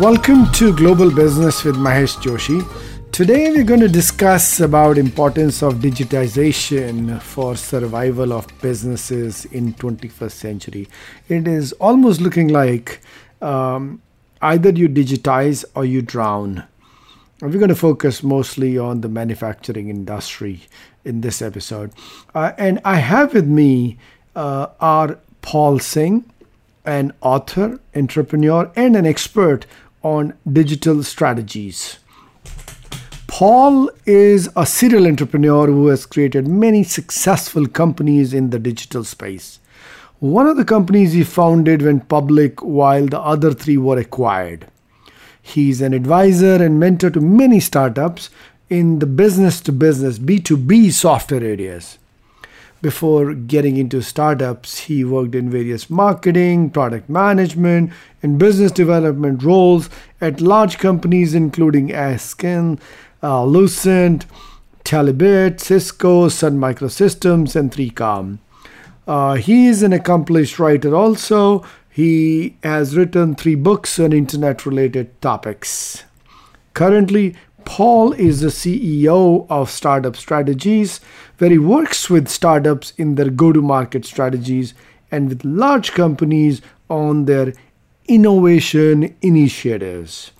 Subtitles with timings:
[0.00, 2.62] Welcome to Global Business with Mahesh Joshi.
[3.10, 10.30] Today we're going to discuss about importance of digitization for survival of businesses in 21st
[10.30, 10.88] century.
[11.28, 13.00] It is almost looking like
[13.42, 14.00] um,
[14.40, 16.62] either you digitize or you drown.
[17.40, 20.60] We're going to focus mostly on the manufacturing industry
[21.04, 21.92] in this episode.
[22.36, 23.98] Uh, and I have with me
[24.36, 26.24] uh, our Paul Singh,
[26.84, 29.66] an author, entrepreneur, and an expert
[30.02, 31.98] on digital strategies.
[33.26, 39.60] Paul is a serial entrepreneur who has created many successful companies in the digital space.
[40.18, 44.66] One of the companies he founded went public while the other three were acquired.
[45.40, 48.28] He's an advisor and mentor to many startups
[48.68, 51.98] in the business to business B2B software areas.
[52.80, 59.90] Before getting into startups, he worked in various marketing, product management, and business development roles
[60.20, 62.80] at large companies including Ascend,
[63.20, 64.26] uh, Lucent,
[64.84, 68.38] Telebit, Cisco, Sun Microsystems, and 3Com.
[69.08, 71.64] Uh, he is an accomplished writer also.
[71.90, 76.04] He has written three books on internet related topics.
[76.74, 77.34] Currently,
[77.68, 81.00] Paul is the CEO of Startup Strategies,
[81.36, 84.72] where he works with startups in their go to market strategies
[85.10, 87.52] and with large companies on their
[88.06, 90.30] innovation initiatives.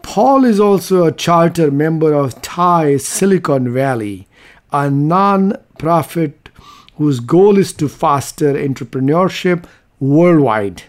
[0.00, 4.26] Paul is also a charter member of TiE Silicon Valley,
[4.72, 6.48] a non profit
[6.94, 9.66] whose goal is to foster entrepreneurship
[10.00, 10.84] worldwide.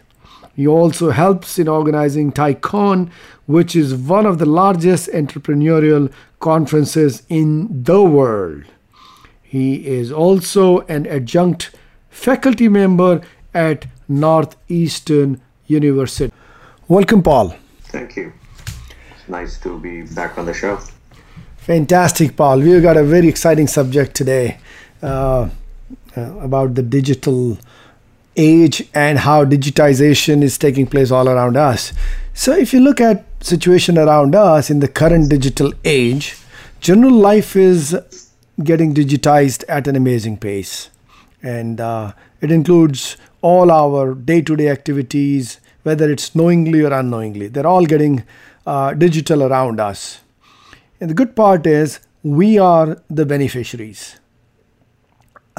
[0.60, 3.10] He also helps in organizing TiECon,
[3.46, 6.12] which is one of the largest entrepreneurial
[6.42, 8.66] conferences in the world.
[9.42, 11.72] He is also an adjunct
[12.10, 13.22] faculty member
[13.54, 16.34] at Northeastern University.
[16.90, 17.56] Welcome, Paul.
[17.84, 18.34] Thank you.
[19.12, 20.78] It's nice to be back on the show.
[21.56, 22.60] Fantastic, Paul.
[22.60, 24.58] We've got a very exciting subject today
[25.02, 25.48] uh,
[26.18, 27.58] uh, about the digital
[28.40, 31.92] age and how digitization is taking place all around us.
[32.34, 36.38] So, if you look at situation around us in the current digital age,
[36.80, 37.98] general life is
[38.64, 40.90] getting digitized at an amazing pace.
[41.44, 47.48] And uh, it includes all our day to day activities, whether it's knowingly or unknowingly.
[47.48, 48.24] They're all getting
[48.66, 50.20] uh, digital around us.
[51.02, 54.19] And the good part is we are the beneficiaries.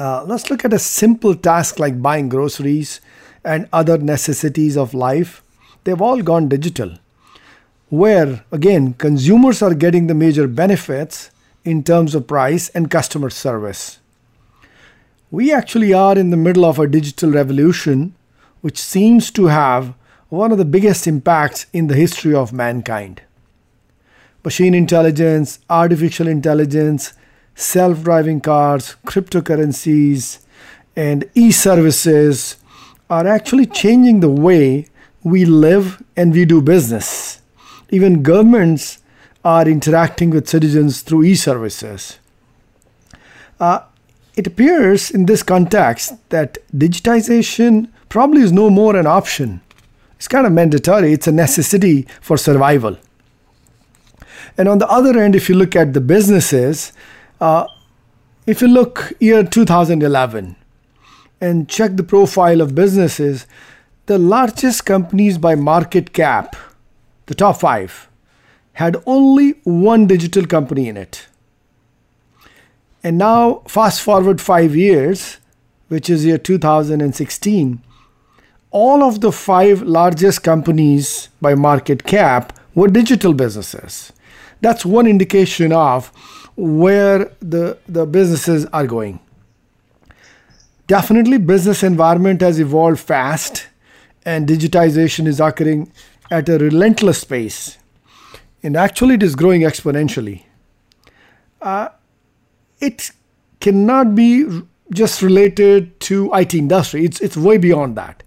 [0.01, 3.01] Uh, let's look at a simple task like buying groceries
[3.43, 5.43] and other necessities of life.
[5.83, 6.97] They've all gone digital,
[7.89, 11.29] where again, consumers are getting the major benefits
[11.63, 13.99] in terms of price and customer service.
[15.29, 18.15] We actually are in the middle of a digital revolution
[18.61, 19.93] which seems to have
[20.29, 23.21] one of the biggest impacts in the history of mankind.
[24.43, 27.13] Machine intelligence, artificial intelligence,
[27.55, 30.39] self driving cars, cryptocurrencies,
[30.95, 32.57] and e services
[33.09, 34.87] are actually changing the way
[35.23, 37.41] we live and we do business.
[37.89, 38.99] Even governments
[39.43, 42.19] are interacting with citizens through e services.
[43.59, 43.81] Uh,
[44.35, 49.61] it appears in this context that digitization probably is no more an option.
[50.15, 52.97] It's kind of mandatory, it's a necessity for survival.
[54.57, 56.93] And on the other end, if you look at the businesses,
[57.41, 57.67] uh,
[58.45, 60.55] if you look year 2011
[61.41, 63.47] and check the profile of businesses,
[64.05, 66.55] the largest companies by market cap,
[67.25, 68.07] the top five,
[68.73, 71.27] had only one digital company in it.
[73.03, 75.37] And now, fast forward five years,
[75.87, 77.81] which is year 2016,
[78.69, 84.13] all of the five largest companies by market cap were digital businesses.
[84.61, 86.11] That's one indication of
[86.61, 89.19] where the, the businesses are going.
[90.85, 93.67] Definitely, business environment has evolved fast,
[94.25, 95.91] and digitization is occurring
[96.29, 97.79] at a relentless pace.
[98.61, 100.43] And actually, it is growing exponentially.
[101.59, 101.89] Uh,
[102.79, 103.11] it
[103.59, 104.61] cannot be
[104.93, 107.05] just related to IT industry.
[107.05, 108.21] It's it's way beyond that.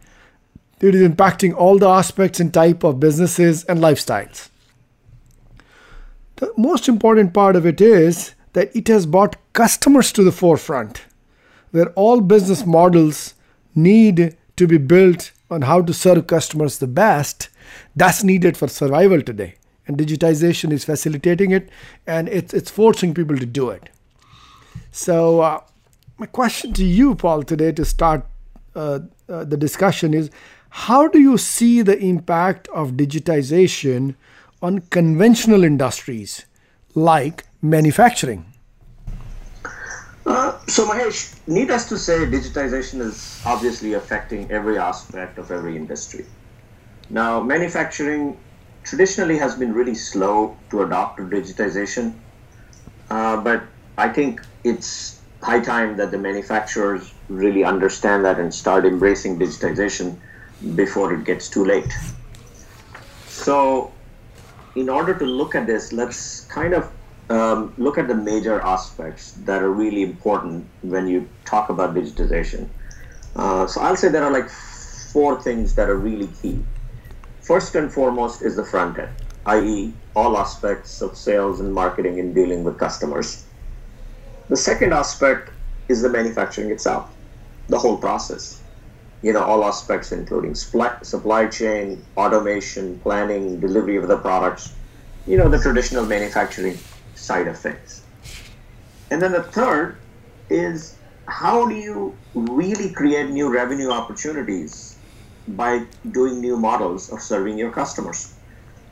[0.80, 4.48] It is impacting all the aspects and type of businesses and lifestyles.
[6.44, 11.06] The most important part of it is that it has brought customers to the forefront,
[11.70, 13.32] where all business models
[13.74, 17.48] need to be built on how to serve customers the best.
[17.96, 19.54] That's needed for survival today.
[19.86, 21.70] And digitization is facilitating it
[22.06, 23.88] and it's, it's forcing people to do it.
[24.92, 25.60] So, uh,
[26.18, 28.26] my question to you, Paul, today to start
[28.74, 29.00] uh,
[29.30, 30.30] uh, the discussion is
[30.68, 34.14] how do you see the impact of digitization
[34.64, 36.46] on conventional industries
[36.94, 38.46] like manufacturing?
[40.24, 46.24] Uh, so, Mahesh, needless to say, digitization is obviously affecting every aspect of every industry.
[47.10, 48.38] Now, manufacturing
[48.84, 52.14] traditionally has been really slow to adopt digitization,
[53.10, 53.64] uh, but
[53.98, 60.16] I think it's high time that the manufacturers really understand that and start embracing digitization
[60.74, 61.92] before it gets too late.
[63.28, 63.92] So,
[64.74, 66.90] in order to look at this, let's kind of
[67.30, 72.68] um, look at the major aspects that are really important when you talk about digitization.
[73.36, 76.66] Uh, so, I'll say there are like four things that are really key.
[77.40, 79.10] First and foremost is the front end,
[79.46, 83.46] i.e., all aspects of sales and marketing and dealing with customers.
[84.48, 85.50] The second aspect
[85.88, 87.14] is the manufacturing itself,
[87.68, 88.63] the whole process.
[89.24, 94.74] You know, all aspects including supply chain, automation, planning, delivery of the products,
[95.26, 96.78] you know, the traditional manufacturing
[97.14, 98.04] side of things.
[99.10, 99.96] And then the third
[100.50, 104.98] is how do you really create new revenue opportunities
[105.48, 108.34] by doing new models of serving your customers?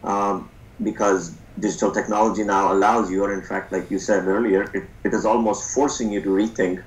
[0.03, 0.51] Um,
[0.83, 5.13] because digital technology now allows you, or in fact, like you said earlier, it, it
[5.13, 6.83] is almost forcing you to rethink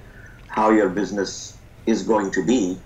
[0.48, 2.80] how your business is going to be.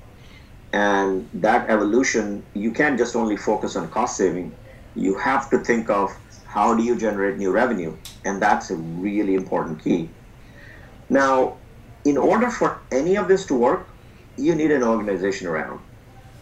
[0.72, 4.56] And that evolution, you can't just only focus on cost saving.
[4.96, 7.96] You have to think of how do you generate new revenue?
[8.26, 10.10] And that's a really important key.
[11.10, 11.58] Now,
[12.06, 13.88] in order for any of this to work,
[14.38, 15.80] you need an organization around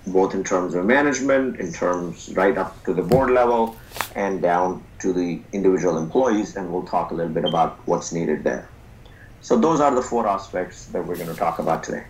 [0.07, 3.75] both in terms of management, in terms right up to the board level,
[4.15, 6.55] and down to the individual employees.
[6.55, 8.67] And we'll talk a little bit about what's needed there.
[9.41, 12.05] So, those are the four aspects that we're going to talk about today.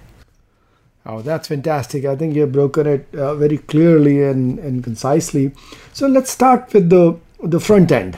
[1.09, 2.03] Oh, that's fantastic.
[2.03, 5.53] I think you've broken it uh, very clearly and, and concisely.
[5.93, 8.17] So, let's start with the, the front end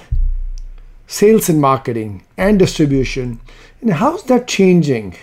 [1.06, 3.40] sales and marketing and distribution.
[3.82, 5.16] And how's that changing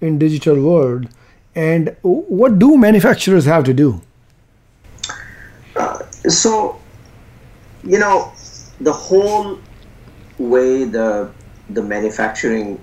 [0.00, 1.08] in digital world?
[1.54, 4.02] And what do manufacturers have to do?
[5.76, 5.98] Uh,
[6.28, 6.80] so,
[7.84, 8.32] you know,
[8.80, 9.58] the whole
[10.38, 11.30] way the
[11.70, 12.80] the manufacturing,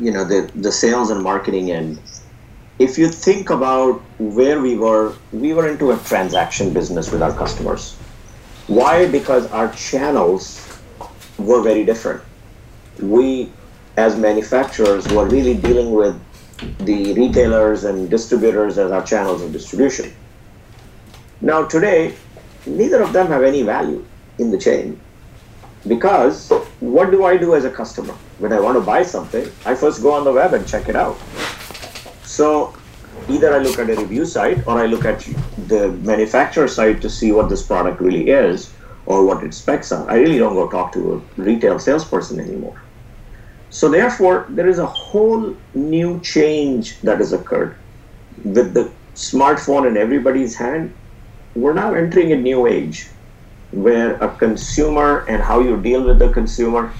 [0.00, 2.00] you know, the the sales and marketing end.
[2.78, 7.32] If you think about where we were, we were into a transaction business with our
[7.32, 7.94] customers.
[8.66, 9.06] Why?
[9.06, 10.66] Because our channels
[11.38, 12.22] were very different.
[13.00, 13.52] We,
[13.96, 16.18] as manufacturers, were really dealing with
[16.78, 20.12] the retailers and distributors as our channels of distribution.
[21.40, 22.14] Now, today,
[22.66, 24.04] neither of them have any value
[24.38, 24.98] in the chain
[25.86, 28.14] because what do I do as a customer?
[28.38, 30.96] When I want to buy something, I first go on the web and check it
[30.96, 31.16] out.
[32.32, 32.72] So,
[33.28, 35.20] either I look at a review site or I look at
[35.68, 38.72] the manufacturer site to see what this product really is
[39.04, 40.08] or what its specs are.
[40.10, 42.80] I really don't go talk to a retail salesperson anymore.
[43.68, 47.76] So therefore, there is a whole new change that has occurred.
[48.44, 50.94] With the smartphone in everybody's hand,
[51.54, 53.08] we're now entering a new age
[53.72, 56.94] where a consumer and how you deal with the consumer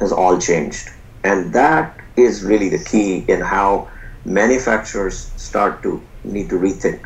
[0.00, 0.90] has all changed.
[1.22, 3.88] And that is really the key in how
[4.24, 7.00] manufacturers start to need to rethink.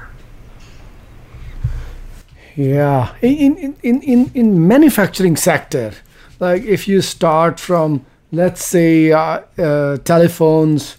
[2.55, 5.93] Yeah, in in in in, in manufacturing sector,
[6.41, 10.97] like if you start from let's say uh, uh, telephones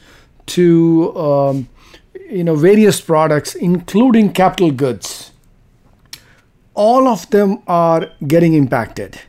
[0.48, 1.70] to um,
[2.30, 5.32] you know various products including capital goods
[6.74, 9.20] all of them are getting impacted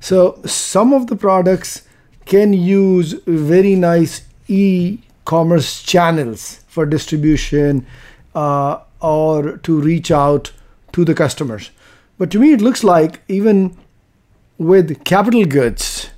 [0.00, 1.82] so some of the products
[2.24, 4.22] can use very nice
[5.26, 7.84] e-commerce channels for distribution
[8.34, 10.52] uh, or to reach out
[10.92, 11.70] to the customers.
[12.18, 13.76] But to me, it looks like even
[14.58, 16.10] with capital goods,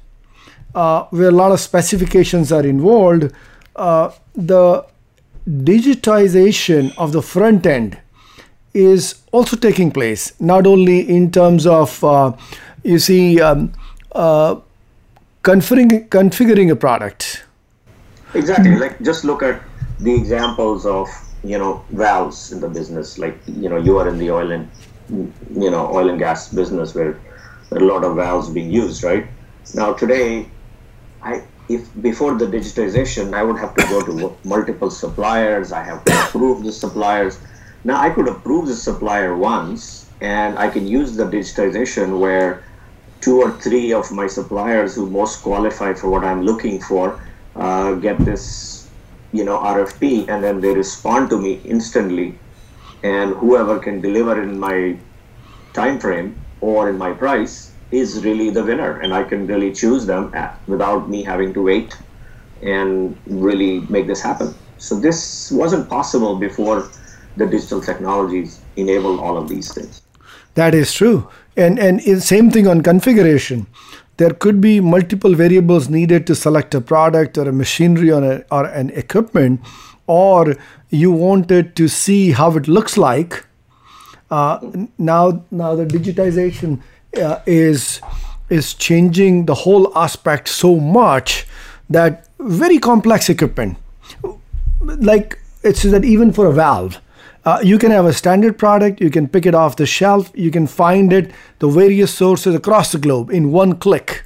[0.74, 3.32] uh, where a lot of specifications are involved,
[3.76, 4.84] uh, the
[5.48, 7.98] digitization of the front end
[8.74, 12.32] is also taking place, not only in terms of, uh,
[12.84, 13.72] you see, um,
[14.12, 14.56] uh,
[15.42, 17.47] configuring, configuring a product.
[18.34, 18.70] Exactly.
[18.70, 18.80] Mm-hmm.
[18.80, 19.62] Like just look at
[20.00, 21.08] the examples of
[21.42, 23.18] you know valves in the business.
[23.18, 24.70] Like you know you are in the oil and
[25.10, 27.18] you know oil and gas business where
[27.72, 29.26] a lot of valves being used, right?
[29.74, 30.48] Now today,
[31.22, 35.72] I if before the digitization, I would have to go to multiple suppliers.
[35.72, 37.38] I have to approve the suppliers.
[37.84, 42.64] Now I could approve the supplier once, and I can use the digitization where
[43.20, 47.20] two or three of my suppliers who most qualify for what I'm looking for
[47.58, 48.88] uh, get this,
[49.32, 52.38] you know, RFP, and then they respond to me instantly,
[53.02, 54.96] and whoever can deliver in my
[55.74, 60.06] time frame or in my price is really the winner, and I can really choose
[60.06, 61.96] them at, without me having to wait
[62.62, 64.54] and really make this happen.
[64.78, 66.88] So this wasn't possible before
[67.36, 70.02] the digital technologies enabled all of these things.
[70.54, 71.28] That is true.
[71.56, 73.66] And and same thing on configuration.
[74.18, 78.44] There could be multiple variables needed to select a product or a machinery or, a,
[78.50, 79.60] or an equipment,
[80.06, 80.56] or
[80.90, 83.46] you wanted to see how it looks like.
[84.30, 84.58] Uh,
[84.98, 86.80] now, now the digitization
[87.16, 88.00] uh, is
[88.50, 91.46] is changing the whole aspect so much
[91.90, 93.76] that very complex equipment,
[94.82, 96.98] like it's that even for a valve,
[97.48, 100.50] uh, you can have a standard product, you can pick it off the shelf, you
[100.50, 104.24] can find it, the various sources across the globe in one click.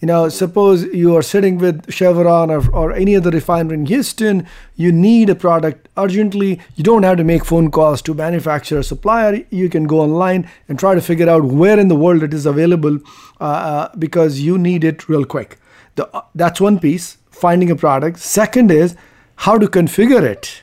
[0.00, 4.46] You know, suppose you are sitting with Chevron or, or any other refinery in Houston,
[4.76, 6.58] you need a product urgently.
[6.74, 9.44] You don't have to make phone calls to manufacturer supplier.
[9.50, 12.46] You can go online and try to figure out where in the world it is
[12.46, 12.98] available
[13.42, 15.58] uh, uh, because you need it real quick.
[15.96, 18.20] The, uh, that's one piece, finding a product.
[18.20, 18.96] Second is
[19.36, 20.62] how to configure it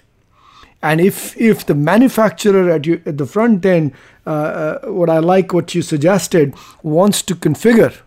[0.84, 3.94] and if if the manufacturer at, you, at the front end,
[4.28, 8.02] uh, uh, what I like what you suggested, wants to configure,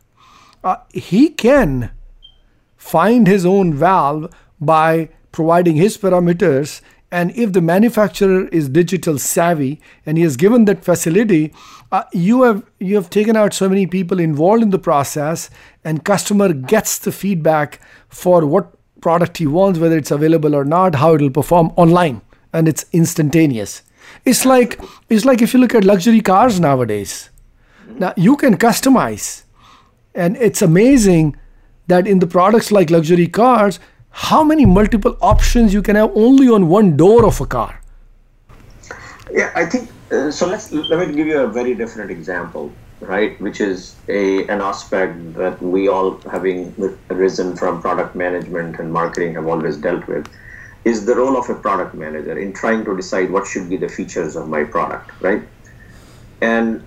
[0.62, 1.90] uh, he can
[2.76, 4.30] find his own valve
[4.60, 6.82] by providing his parameters.
[7.10, 11.54] And if the manufacturer is digital savvy and he has given that facility,
[11.90, 15.48] uh, you have you have taken out so many people involved in the process,
[15.82, 17.80] and customer gets the feedback
[18.10, 22.20] for what product he wants, whether it's available or not, how it will perform online
[22.56, 23.82] and it's instantaneous.
[24.24, 27.30] It's like it's like if you look at luxury cars nowadays.
[27.98, 29.26] Now you can customize,
[30.14, 31.36] and it's amazing
[31.86, 33.78] that in the products like luxury cars,
[34.10, 37.80] how many multiple options you can have only on one door of a car.
[39.30, 40.46] Yeah, I think uh, so.
[40.46, 43.40] Let's let me give you a very different example, right?
[43.40, 46.74] Which is a an aspect that we all, having
[47.10, 50.26] arisen from product management and marketing, have always dealt with
[50.86, 53.88] is the role of a product manager in trying to decide what should be the
[53.88, 55.42] features of my product, right?
[56.40, 56.86] And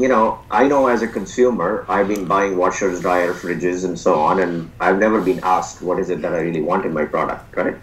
[0.00, 4.18] you know, I know as a consumer, I've been buying washers, dryer, fridges, and so
[4.20, 7.04] on, and I've never been asked what is it that I really want in my
[7.04, 7.76] product, right?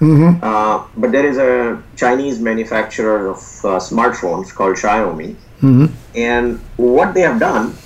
[0.00, 0.42] Mm-hmm.
[0.42, 5.86] Uh, but there is a Chinese manufacturer of uh, smartphones called Xiaomi, mm-hmm.
[6.16, 7.76] and what they have done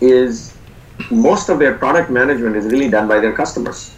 [0.00, 0.54] is
[1.10, 3.94] most of their product management is really done by their customers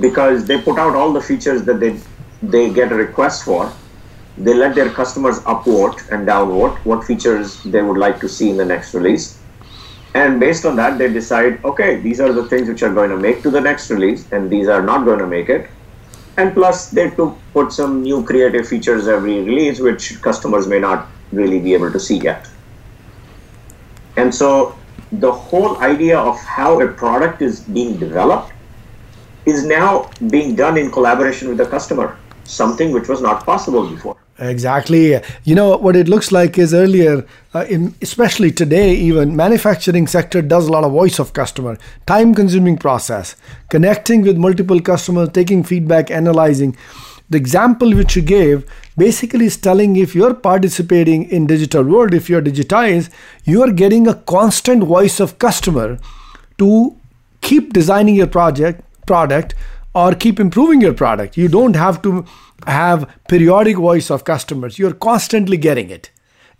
[0.00, 1.98] because they put out all the features that they
[2.42, 3.72] they get a request for.
[4.36, 8.56] They let their customers upvote and downvote what features they would like to see in
[8.56, 9.38] the next release.
[10.14, 13.16] And based on that, they decide, okay, these are the things which are going to
[13.16, 15.70] make to the next release, and these are not going to make it.
[16.36, 21.08] And plus, they to put some new creative features every release, which customers may not
[21.30, 22.48] really be able to see yet.
[24.16, 24.76] And so,
[25.12, 28.52] the whole idea of how a product is being developed
[29.46, 34.16] is now being done in collaboration with the customer, something which was not possible before.
[34.38, 35.20] Exactly.
[35.44, 40.42] You know what it looks like is earlier, uh, in, especially today, even manufacturing sector
[40.42, 43.36] does a lot of voice of customer, time-consuming process,
[43.68, 46.76] connecting with multiple customers, taking feedback, analyzing.
[47.30, 52.28] The example which you gave basically is telling if you're participating in digital world, if
[52.28, 53.10] you're digitized,
[53.44, 55.98] you are getting a constant voice of customer
[56.58, 56.96] to
[57.42, 59.54] keep designing your project, product
[59.94, 61.36] or keep improving your product.
[61.36, 62.24] You don't have to
[62.66, 64.78] have periodic voice of customers.
[64.78, 66.10] You're constantly getting it.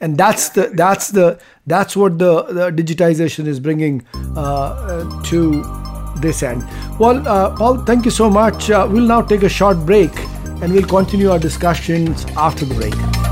[0.00, 4.04] And that's the that's the that's what the, the digitization is bringing
[4.36, 5.62] uh, to
[6.16, 6.64] this end.
[6.98, 8.70] Well, uh, Paul, thank you so much.
[8.70, 10.10] Uh, we'll now take a short break,
[10.60, 13.31] and we'll continue our discussions after the break.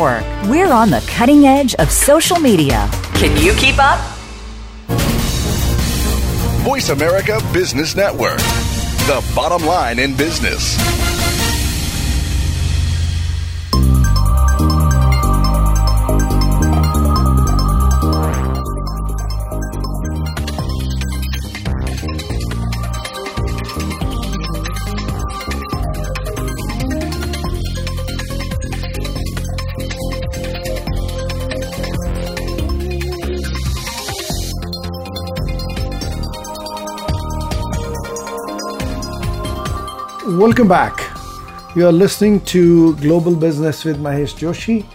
[0.01, 2.89] We're on the cutting edge of social media.
[3.13, 3.99] Can you keep up?
[6.63, 11.20] Voice America Business Network, the bottom line in business.
[40.31, 41.11] Welcome back.
[41.75, 44.85] You are listening to Global Business with Mahesh Joshi.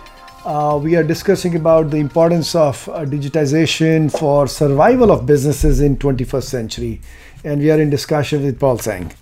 [0.46, 5.98] Uh, we are discussing about the importance of uh, digitization for survival of businesses in
[5.98, 7.02] 21st century,
[7.44, 9.12] and we are in discussion with Paul Tseng.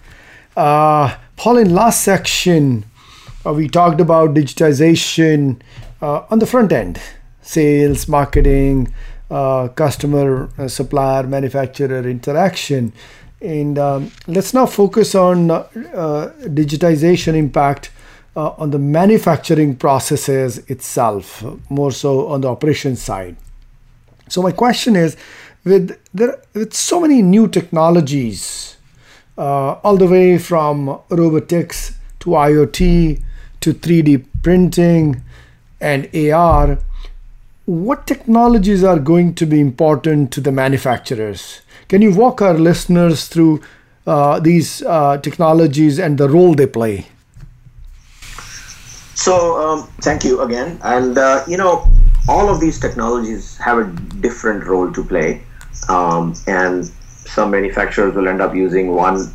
[0.56, 2.84] Uh, Paul, in last section,
[3.44, 5.60] uh, we talked about digitization
[6.00, 7.00] uh, on the front end,
[7.42, 8.94] sales, marketing,
[9.32, 12.92] uh, customer, supplier, manufacturer interaction
[13.40, 15.64] and um, let's now focus on uh,
[16.44, 17.90] digitization impact
[18.36, 23.36] uh, on the manufacturing processes itself, more so on the operation side.
[24.28, 25.16] So my question is,
[25.64, 28.76] with there with so many new technologies,
[29.36, 33.22] uh, all the way from robotics to IoT
[33.60, 35.22] to 3D printing
[35.80, 36.78] and AR,
[37.66, 41.62] what technologies are going to be important to the manufacturers?
[41.88, 43.62] Can you walk our listeners through
[44.06, 47.06] uh, these uh, technologies and the role they play?
[49.14, 50.78] So, um, thank you again.
[50.82, 51.90] And, uh, you know,
[52.28, 53.84] all of these technologies have a
[54.20, 55.42] different role to play.
[55.88, 59.32] Um, and some manufacturers will end up using one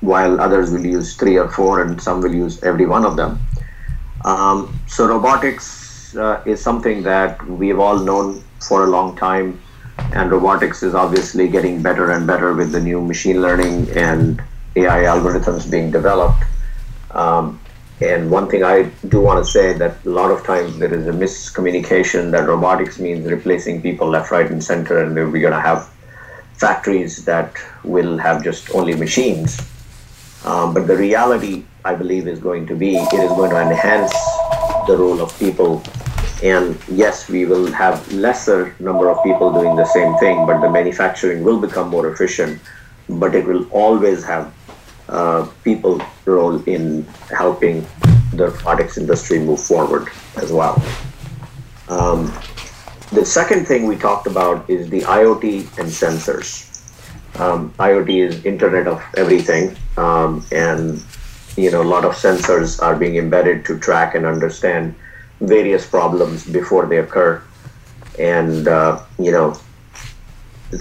[0.00, 3.38] while others will use three or four, and some will use every one of them.
[4.24, 5.77] Um, so, robotics
[6.18, 9.60] uh, is something that we've all known for a long time
[10.12, 14.42] and robotics is obviously getting better and better with the new machine learning and
[14.76, 16.44] AI algorithms being developed.
[17.10, 17.60] Um,
[18.00, 21.08] and one thing I do want to say that a lot of times there is
[21.08, 25.60] a miscommunication that robotics means replacing people left, right, and center, and we're going to
[25.60, 25.90] have
[26.54, 29.60] factories that will have just only machines.
[30.44, 34.12] Um, but the reality, I believe, is going to be it is going to enhance
[34.86, 35.82] the role of people
[36.42, 40.70] and yes, we will have lesser number of people doing the same thing, but the
[40.70, 42.60] manufacturing will become more efficient.
[43.08, 44.52] But it will always have
[45.08, 47.86] uh, people role in helping
[48.32, 50.80] the products industry move forward as well.
[51.88, 52.32] Um,
[53.12, 56.66] the second thing we talked about is the IoT and sensors.
[57.40, 61.02] Um, IoT is Internet of Everything, um, and
[61.56, 64.94] you know a lot of sensors are being embedded to track and understand
[65.40, 67.42] various problems before they occur,
[68.18, 69.58] and uh, you know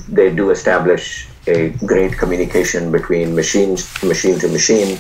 [0.09, 4.97] they do establish a great communication between machines, machine to machine.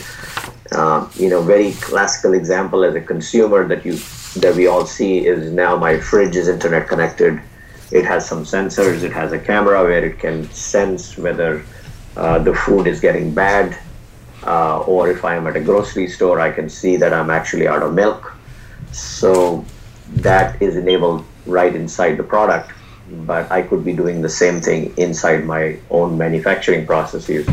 [0.71, 3.97] Uh, you know, very classical example as a consumer that you
[4.41, 7.41] that we all see is now my fridge is internet connected.
[7.91, 9.03] It has some sensors.
[9.03, 11.63] It has a camera where it can sense whether
[12.17, 13.77] uh, the food is getting bad,
[14.43, 17.67] uh, or if I am at a grocery store, I can see that I'm actually
[17.67, 18.36] out of milk.
[18.97, 19.65] So
[20.07, 22.71] that is enabled right inside the product,
[23.25, 27.47] but I could be doing the same thing inside my own manufacturing processes.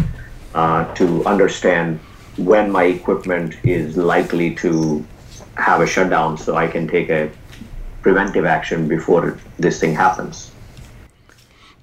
[0.54, 1.98] uh, to understand
[2.36, 5.04] when my equipment is likely to
[5.56, 7.30] have a shutdown so I can take a
[8.02, 10.50] preventive action before this thing happens.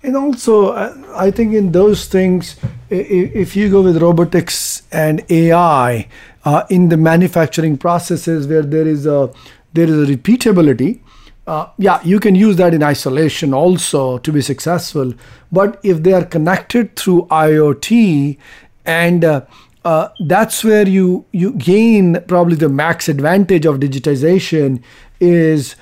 [0.03, 0.73] And also,
[1.13, 2.55] I think in those things,
[2.89, 6.07] if you go with robotics and AI
[6.43, 9.31] uh, in the manufacturing processes where there is a
[9.73, 10.99] there is a repeatability,
[11.47, 15.13] uh, yeah, you can use that in isolation also to be successful.
[15.51, 18.37] But if they are connected through IoT,
[18.85, 19.41] and uh,
[19.85, 24.81] uh, that's where you you gain probably the max advantage of digitization
[25.19, 25.75] is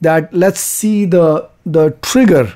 [0.00, 2.52] that let's see the the trigger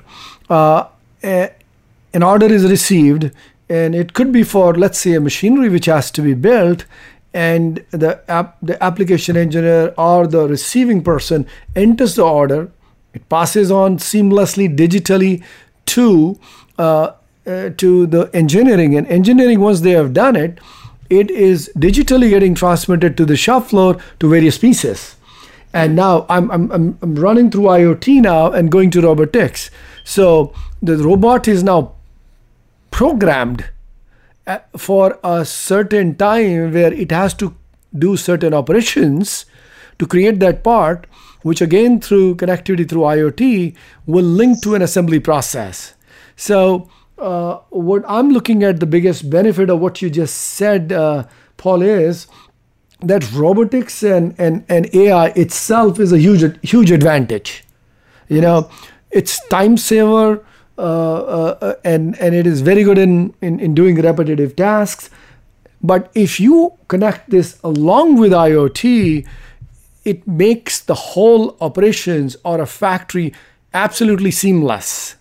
[0.48, 0.84] uh,
[1.22, 3.30] an order is received
[3.68, 6.84] and it could be for let's say a machinery which has to be built
[7.32, 12.70] and the app, the application engineer or the receiving person enters the order.
[13.14, 15.42] It passes on seamlessly digitally
[15.86, 16.38] to
[16.78, 17.12] uh,
[17.46, 18.96] uh, to the engineering.
[18.96, 20.58] And engineering once they have done it
[21.10, 25.16] it is digitally getting transmitted to the shop floor to various pieces.
[25.72, 29.70] And now I'm, I'm, I'm running through iot now and going to robotics
[30.04, 31.92] so the robot is now
[32.90, 33.70] programmed
[34.76, 37.54] for a certain time where it has to
[37.98, 39.46] do certain operations
[39.98, 41.06] to create that part,
[41.42, 43.74] which again through connectivity through IoT
[44.06, 45.94] will link to an assembly process.
[46.36, 51.24] So, uh, what I'm looking at the biggest benefit of what you just said, uh,
[51.58, 52.26] Paul, is
[53.02, 57.64] that robotics and, and, and AI itself is a huge huge advantage.
[58.28, 58.70] You know,
[59.10, 60.44] it's time saver
[61.84, 65.10] and and it is very good in, in in doing repetitive tasks
[65.82, 69.26] but if you connect this along with iot
[70.04, 73.32] it makes the whole operations or a factory
[73.74, 75.16] absolutely seamless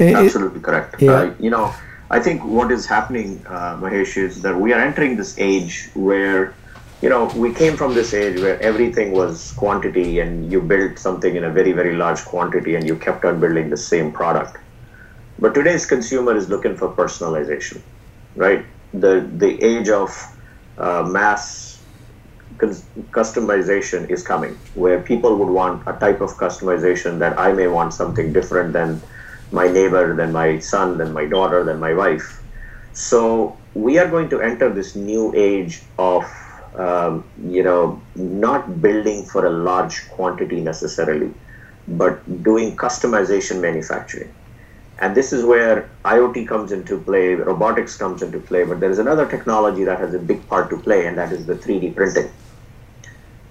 [0.00, 1.12] absolutely correct yeah.
[1.12, 1.72] Uh, you know
[2.10, 6.54] i think what is happening uh, mahesh is that we are entering this age where
[7.04, 11.36] you know, we came from this age where everything was quantity and you built something
[11.36, 14.56] in a very, very large quantity and you kept on building the same product.
[15.38, 17.82] But today's consumer is looking for personalization,
[18.34, 18.64] right?
[18.92, 20.10] The, the age of
[20.78, 21.82] uh, mass
[22.56, 27.92] customization is coming where people would want a type of customization that I may want
[27.94, 29.02] something different than
[29.50, 32.42] my neighbor, than my son, than my daughter, than my wife.
[32.92, 36.24] So we are going to enter this new age of
[36.78, 41.30] um, you know, not building for a large quantity necessarily,
[41.86, 44.34] but doing customization manufacturing.
[44.98, 48.98] And this is where IoT comes into play, robotics comes into play, but there is
[48.98, 52.30] another technology that has a big part to play, and that is the 3D printing,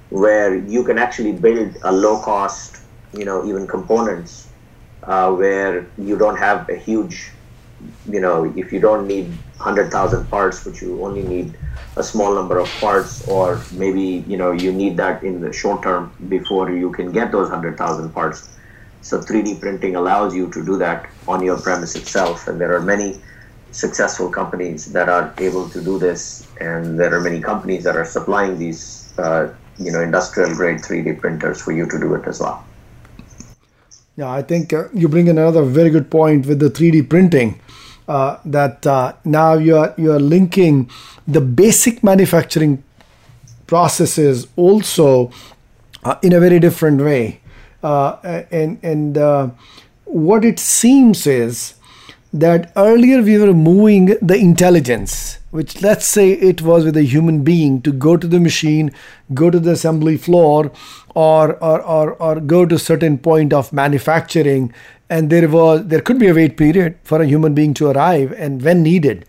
[0.10, 2.78] where you can actually build a low cost,
[3.14, 4.48] you know, even components
[5.04, 7.32] uh, where you don't have a huge,
[8.10, 9.28] you know, if you don't need
[9.58, 11.58] 100,000 parts, but you only need
[11.96, 15.84] a small number of parts or maybe you know you need that in the short
[15.84, 18.50] term before you can get those 100,000 parts
[19.04, 22.48] so 3D printing allows you to do that on your premise itself.
[22.48, 23.22] And there are many
[23.72, 26.48] successful companies that are able to do this.
[26.60, 31.20] And there are many companies that are supplying these uh, you know industrial grade 3D
[31.20, 32.66] printers for you to do it as well.
[34.16, 37.60] Yeah I think uh, you bring in another very good point with the 3D printing
[38.08, 40.90] uh, that uh, now you are you are linking
[41.28, 42.84] the basic manufacturing
[43.68, 45.32] processes also
[46.04, 47.40] uh, in a very different way,
[47.84, 49.50] and and uh,
[50.06, 51.76] what it seems is
[52.34, 57.44] that earlier we were moving the intelligence which let's say it was with a human
[57.44, 58.92] being to go to the machine
[59.34, 60.72] go to the assembly floor
[61.14, 64.74] or or, or, or go to certain point of manufacturing
[65.10, 68.32] and there was there could be a wait period for a human being to arrive
[68.34, 69.26] and when needed.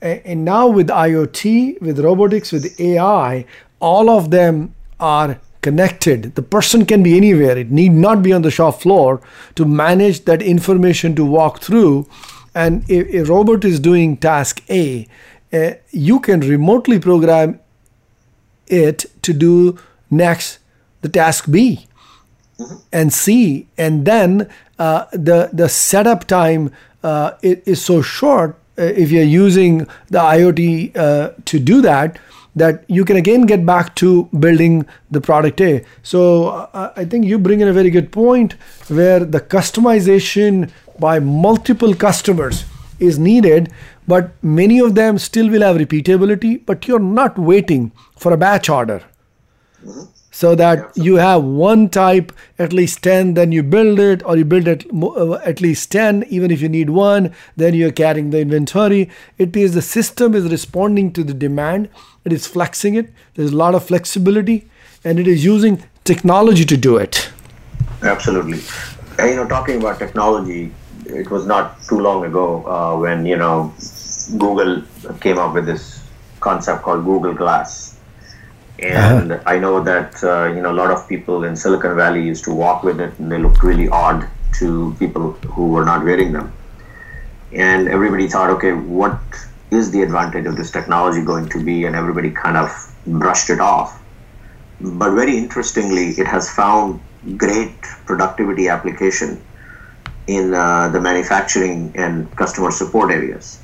[0.00, 3.44] And now with iot with robotics with ai
[3.78, 6.34] all of them are connected.
[6.34, 7.56] The person can be anywhere.
[7.56, 9.20] It need not be on the shop floor
[9.54, 12.06] to manage that information to walk through.
[12.54, 15.08] And if a robot is doing task a
[15.52, 17.60] uh, you can remotely program
[18.66, 19.78] it to do
[20.10, 20.58] next
[21.02, 21.86] the task b
[22.58, 22.76] mm-hmm.
[22.92, 23.66] and c.
[23.76, 24.48] And then
[24.78, 26.70] uh, the the setup time
[27.02, 32.18] uh, is so short uh, if you're using the IoT uh, to do that
[32.54, 35.84] that you can again get back to building the product A.
[36.02, 38.54] So uh, I think you bring in a very good point
[38.88, 42.64] where the customization by multiple customers
[42.98, 43.72] is needed,
[44.06, 48.68] but many of them still will have repeatability, but you're not waiting for a batch
[48.68, 49.02] order.
[49.84, 50.11] Mm-hmm.
[50.34, 54.44] So that you have one type at least 10 then you build it or you
[54.46, 58.40] build it uh, at least 10 even if you need one then you're carrying the
[58.40, 59.10] inventory.
[59.38, 61.90] It is the system is responding to the demand.
[62.24, 63.12] It is flexing it.
[63.34, 64.68] There's a lot of flexibility
[65.04, 67.30] and it is using technology to do it.
[68.02, 68.60] Absolutely.
[69.18, 70.72] And, you know talking about technology
[71.04, 73.74] it was not too long ago uh, when you know
[74.38, 74.82] google
[75.20, 76.00] came up with this
[76.40, 77.91] concept called google glass
[78.82, 79.42] and uh-huh.
[79.46, 82.52] I know that uh, you know a lot of people in Silicon Valley used to
[82.52, 86.52] walk with it, and they looked really odd to people who were not wearing them.
[87.52, 89.18] And everybody thought, okay, what
[89.70, 91.84] is the advantage of this technology going to be?
[91.84, 92.70] And everybody kind of
[93.06, 94.02] brushed it off.
[94.80, 97.00] But very interestingly, it has found
[97.36, 99.40] great productivity application
[100.26, 103.60] in uh, the manufacturing and customer support areas,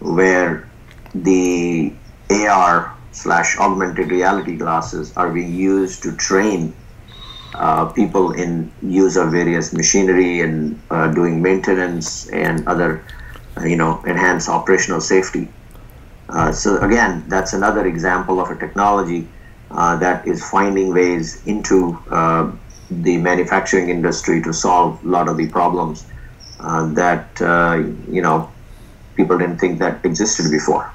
[0.00, 0.68] where
[1.14, 1.92] the
[2.30, 6.74] AR slash augmented reality glasses are being used to train
[7.54, 13.02] uh, people in use of various machinery and uh, doing maintenance and other,
[13.56, 15.48] uh, you know, enhance operational safety.
[16.28, 19.26] Uh, so again, that's another example of a technology
[19.70, 22.52] uh, that is finding ways into uh,
[22.90, 26.06] the manufacturing industry to solve a lot of the problems
[26.58, 27.28] that
[28.10, 28.50] you know
[29.16, 30.92] people didn't think that existed before.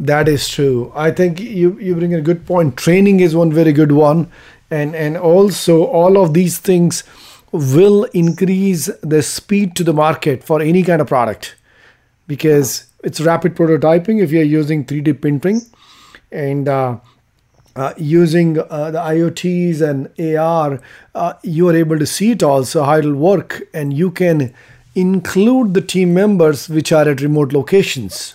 [0.00, 0.92] That is true.
[0.94, 2.76] I think you, you bring a good point.
[2.76, 4.30] Training is one very good one.
[4.70, 7.02] And, and also, all of these things
[7.50, 11.56] will increase the speed to the market for any kind of product
[12.26, 15.62] because it's rapid prototyping if you're using 3D printing
[16.30, 16.98] and uh,
[17.74, 20.80] uh, using uh, the IoTs and AR,
[21.14, 24.52] uh, you are able to see it also how it'll work, and you can
[24.96, 28.34] include the team members which are at remote locations.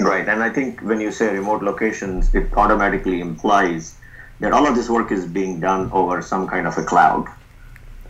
[0.00, 3.96] Right, and I think when you say remote locations, it automatically implies
[4.40, 7.26] that all of this work is being done over some kind of a cloud.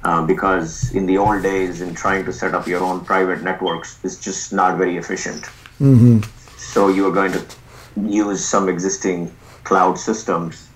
[0.03, 3.99] Uh, because in the old days, in trying to set up your own private networks,
[4.05, 5.43] it's just not very efficient.
[5.81, 6.21] Mm-hmm.
[6.57, 7.45] So you are going to
[8.03, 10.69] use some existing cloud systems.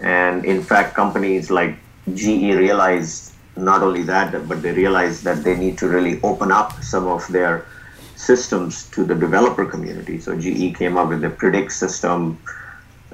[0.00, 1.76] And in fact, companies like
[2.14, 6.82] GE realized not only that, but they realized that they need to really open up
[6.82, 7.66] some of their
[8.16, 10.20] systems to the developer community.
[10.20, 12.38] So GE came up with the Predix system,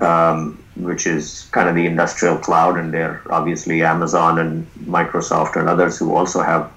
[0.00, 5.68] um, which is kind of the industrial cloud, and there obviously Amazon and Microsoft and
[5.68, 6.72] others who also have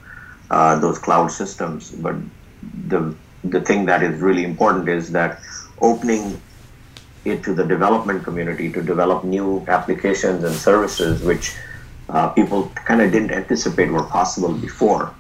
[0.50, 1.92] uh, those cloud systems.
[1.92, 2.16] But
[2.88, 5.40] the the thing that is really important is that
[5.82, 6.42] opening
[7.26, 11.56] it to the development community to develop new applications and services, which
[12.10, 15.14] uh, people kind of didn't anticipate were possible before,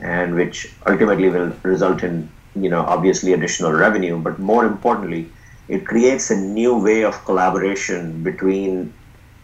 [0.00, 5.30] and which ultimately will result in you know, obviously additional revenue, but more importantly,
[5.68, 8.92] it creates a new way of collaboration between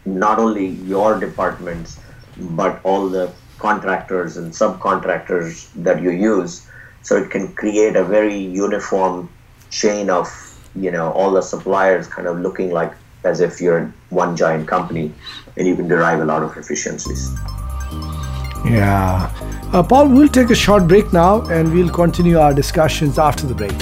[0.04, 2.00] not only your departments,
[2.38, 6.66] but all the contractors and subcontractors that you use.
[7.02, 9.30] So it can create a very uniform
[9.70, 10.28] chain of,
[10.74, 12.92] you know, all the suppliers kind of looking like
[13.24, 15.12] as if you're one giant company
[15.56, 17.30] and you can derive a lot of efficiencies.
[18.66, 19.32] Yeah.
[19.72, 23.54] Uh, Paul, we'll take a short break now and we'll continue our discussions after the
[23.54, 23.78] break.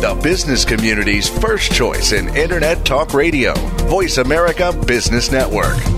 [0.00, 3.54] The business community's first choice in Internet Talk Radio,
[3.88, 5.97] Voice America Business Network.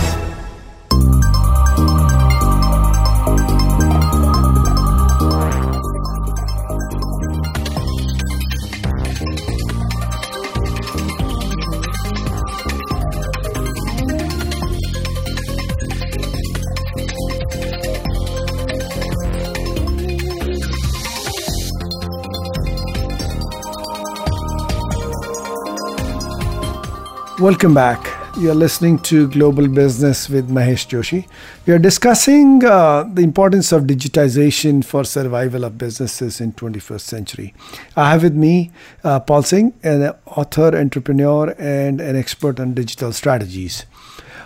[27.51, 28.07] Welcome back.
[28.39, 31.27] You're listening to Global Business with Mahesh Joshi.
[31.65, 37.53] We are discussing uh, the importance of digitization for survival of businesses in 21st century.
[37.97, 38.71] I have with me
[39.03, 43.85] uh, Paul Singh, an author, entrepreneur, and an expert on digital strategies.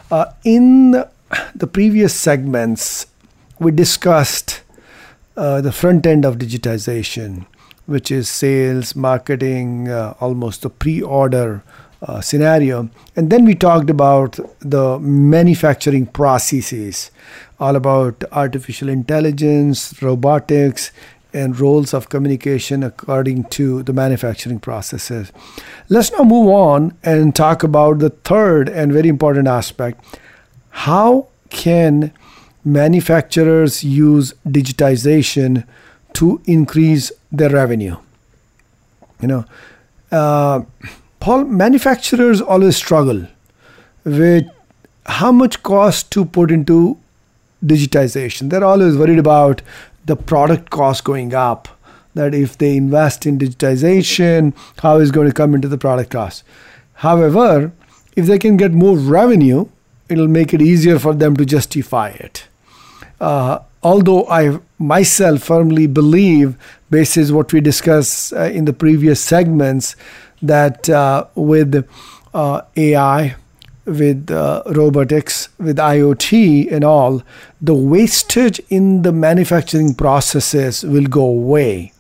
[0.10, 1.04] Uh, in
[1.54, 3.06] the previous segments,
[3.60, 4.64] we discussed
[5.38, 7.46] uh, the front end of digitization,
[7.86, 11.62] which is sales, marketing, uh, almost the pre-order
[12.06, 12.90] uh, scenario.
[13.16, 17.12] And then we talked about the manufacturing processes,
[17.60, 20.92] all about artificial intelligence, robotics,
[21.34, 25.32] and roles of communication according to the manufacturing processes.
[25.90, 30.04] Let's now move on and talk about the third and very important aspect.
[30.70, 32.14] How can
[32.64, 35.66] manufacturers use digitization
[36.14, 37.98] to increase their revenue?
[39.22, 39.46] You know,
[40.12, 40.62] uh,
[41.26, 43.26] Paul, manufacturers always struggle
[44.04, 44.48] with
[45.08, 47.00] how much cost to put into
[47.66, 48.52] digitization.
[48.52, 49.64] They're always worried about
[50.06, 51.68] the product cost going up.
[52.14, 56.44] That if they invest in digitization, how is going to come into the product cost?
[56.94, 57.72] However,
[58.16, 59.68] if they can get more revenue,
[60.08, 62.46] it'll make it easier for them to justify it.
[63.20, 66.56] Uh, although I myself firmly believe,
[66.92, 69.96] basis what we discussed uh, in the previous segments,
[70.42, 71.88] that uh, with
[72.34, 73.36] uh, AI,
[73.86, 77.24] with uh, robotics, with IoT and all,
[77.62, 81.94] the wastage in the manufacturing processes will go away.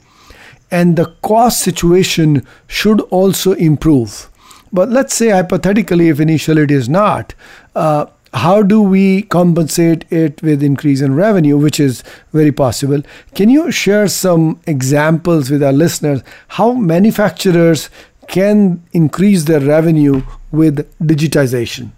[0.71, 4.29] And the cost situation should also improve.
[4.73, 7.33] But let's say hypothetically, if initially it is not,
[7.75, 13.01] uh, how do we compensate it with increase in revenue, which is very possible?
[13.33, 17.89] Can you share some examples with our listeners how manufacturers
[18.27, 21.91] can increase their revenue with digitization?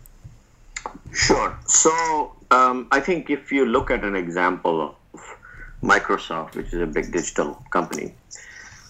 [1.14, 1.58] Sure.
[1.66, 5.22] So um, I think if you look at an example of
[5.82, 8.14] Microsoft, which is a big digital company,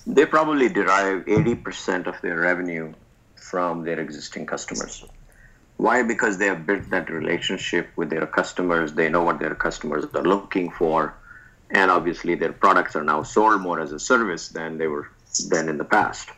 [0.06, 2.93] they probably derive 80% of their revenue
[3.36, 5.06] from their existing customers.
[5.78, 6.02] Why?
[6.02, 8.93] Because they have built that relationship with their customers.
[8.93, 11.13] They know what their customers are looking for.
[11.69, 15.10] And obviously, their products are now sold more as a service than they were
[15.50, 16.30] then in the past.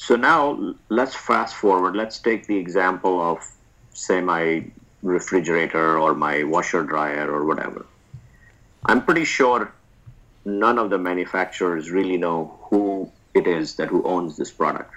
[0.00, 1.94] So now let's fast forward.
[1.94, 3.46] Let's take the example of,
[3.92, 4.64] say, my
[5.02, 7.84] refrigerator or my washer dryer or whatever.
[8.86, 9.70] I'm pretty sure
[10.46, 14.94] none of the manufacturers really know who it is that who owns this product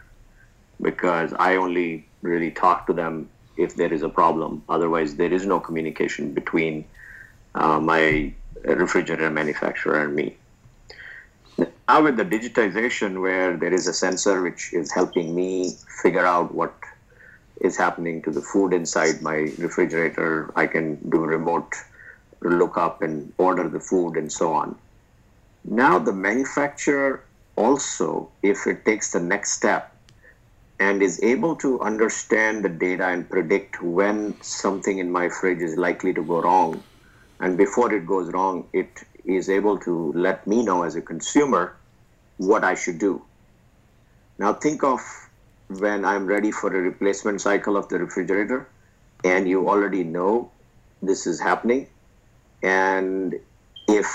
[0.81, 4.63] because I only really talk to them if there is a problem.
[4.69, 6.85] Otherwise, there is no communication between
[7.55, 10.37] uh, my refrigerator manufacturer and me.
[11.57, 16.53] Now with the digitization where there is a sensor which is helping me figure out
[16.53, 16.73] what
[17.61, 21.75] is happening to the food inside my refrigerator, I can do a remote
[22.41, 24.75] look up and order the food and so on.
[25.63, 27.23] Now the manufacturer
[27.55, 29.95] also, if it takes the next step
[30.79, 35.77] and is able to understand the data and predict when something in my fridge is
[35.77, 36.83] likely to go wrong,
[37.39, 41.75] and before it goes wrong, it is able to let me know as a consumer
[42.38, 43.21] what I should do.
[44.38, 45.01] Now, think of
[45.67, 48.67] when I'm ready for a replacement cycle of the refrigerator,
[49.23, 50.51] and you already know
[51.01, 51.88] this is happening.
[52.62, 53.36] And
[53.88, 54.07] if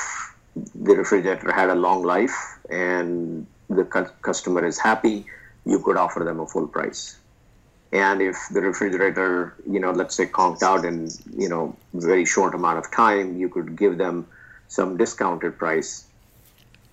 [0.75, 5.27] the refrigerator had a long life and the cu- customer is happy,
[5.65, 7.17] you could offer them a full price.
[7.93, 12.55] And if the refrigerator, you know, let's say conked out in, you know, very short
[12.55, 14.27] amount of time, you could give them
[14.69, 16.07] some discounted price.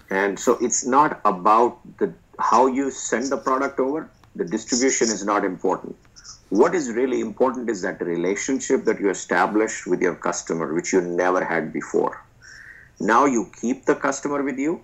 [0.10, 4.10] And so it's not about the how you send the product over.
[4.36, 5.96] The distribution is not important.
[6.50, 11.02] What is really important is that relationship that you establish with your customer, which you
[11.02, 12.22] never had before.
[13.00, 14.82] Now you keep the customer with you.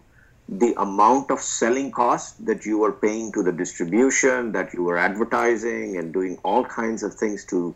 [0.50, 4.98] The amount of selling cost that you were paying to the distribution, that you were
[4.98, 7.76] advertising and doing all kinds of things to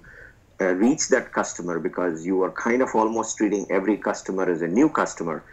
[0.61, 4.67] uh, reach that customer because you are kind of almost treating every customer as a
[4.67, 5.43] new customer.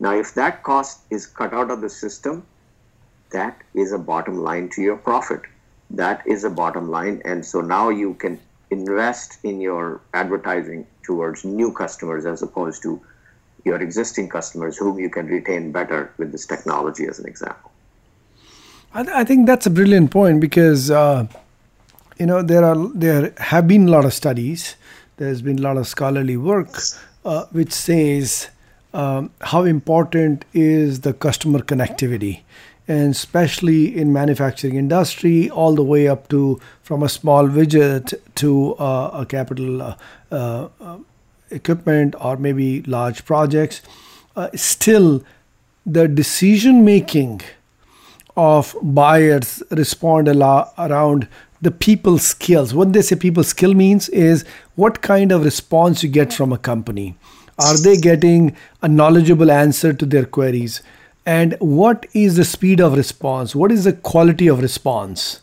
[0.00, 2.46] Now, if that cost is cut out of the system,
[3.30, 5.42] that is a bottom line to your profit.
[5.90, 7.22] That is a bottom line.
[7.24, 8.40] And so now you can
[8.70, 13.00] invest in your advertising towards new customers as opposed to
[13.64, 17.70] your existing customers whom you can retain better with this technology as an example.
[18.94, 21.26] I, th- I think that's a brilliant point because uh,
[22.18, 24.76] you know there are there have been a lot of studies.
[25.16, 26.68] There's been a lot of scholarly work
[27.24, 28.48] uh, which says
[28.94, 32.40] um, how important is the customer connectivity.
[32.86, 38.74] And especially in manufacturing industry all the way up to from a small widget to
[38.76, 39.96] uh, a capital uh,
[40.30, 40.68] uh,
[41.50, 43.82] equipment or maybe large projects
[44.36, 45.22] uh, still
[45.84, 47.42] the decision making
[48.36, 51.26] of buyers respond a lot around
[51.60, 52.74] the people skills.
[52.74, 54.44] What they say people skill means is
[54.76, 57.16] what kind of response you get from a company.
[57.58, 60.82] Are they getting a knowledgeable answer to their queries?
[61.26, 63.54] And what is the speed of response?
[63.54, 65.40] What is the quality of response?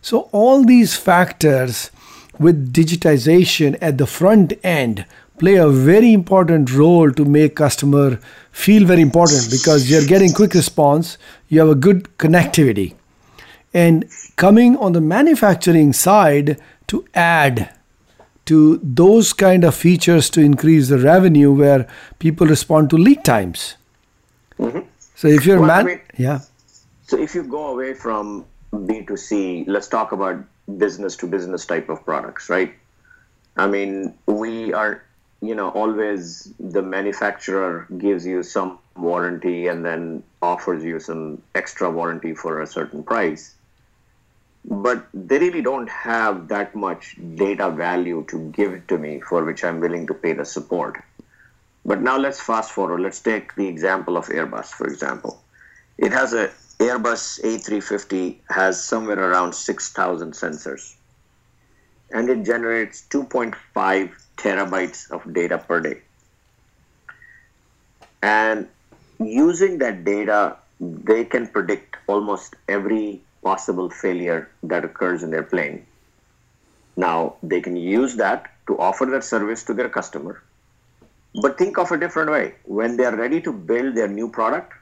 [0.00, 1.90] So all these factors
[2.38, 5.04] with digitization at the front end
[5.38, 8.18] play a very important role to make customer
[8.50, 11.16] feel very important because you're getting quick response
[11.48, 12.94] you have a good connectivity
[13.74, 17.74] and coming on the manufacturing side to add
[18.46, 21.86] to those kind of features to increase the revenue where
[22.18, 23.76] people respond to lead times.
[24.58, 24.80] Mm-hmm.
[25.14, 26.40] So if you're well, man, I mean, yeah.
[27.02, 30.42] So if you go away from B2C, let's talk about
[30.78, 32.72] business to business type of products, right?
[33.58, 35.02] I mean, we are,
[35.42, 41.90] you know, always the manufacturer gives you some warranty and then offers you some extra
[41.90, 43.56] warranty for a certain price
[44.64, 49.64] but they really don't have that much data value to give to me for which
[49.64, 51.02] I'm willing to pay the support.
[51.84, 53.00] But now let's fast forward.
[53.00, 55.42] Let's take the example of Airbus, for example.
[55.96, 60.94] It has a Airbus A350 has somewhere around 6,000 sensors,
[62.12, 66.02] and it generates 2.5 terabytes of data per day.
[68.22, 68.68] And
[69.18, 75.86] using that data, they can predict almost every possible failure that occurs in their plane.
[76.96, 80.42] Now, they can use that to offer that service to their customer.
[81.40, 82.54] But think of a different way.
[82.64, 84.72] When they are ready to build their new product,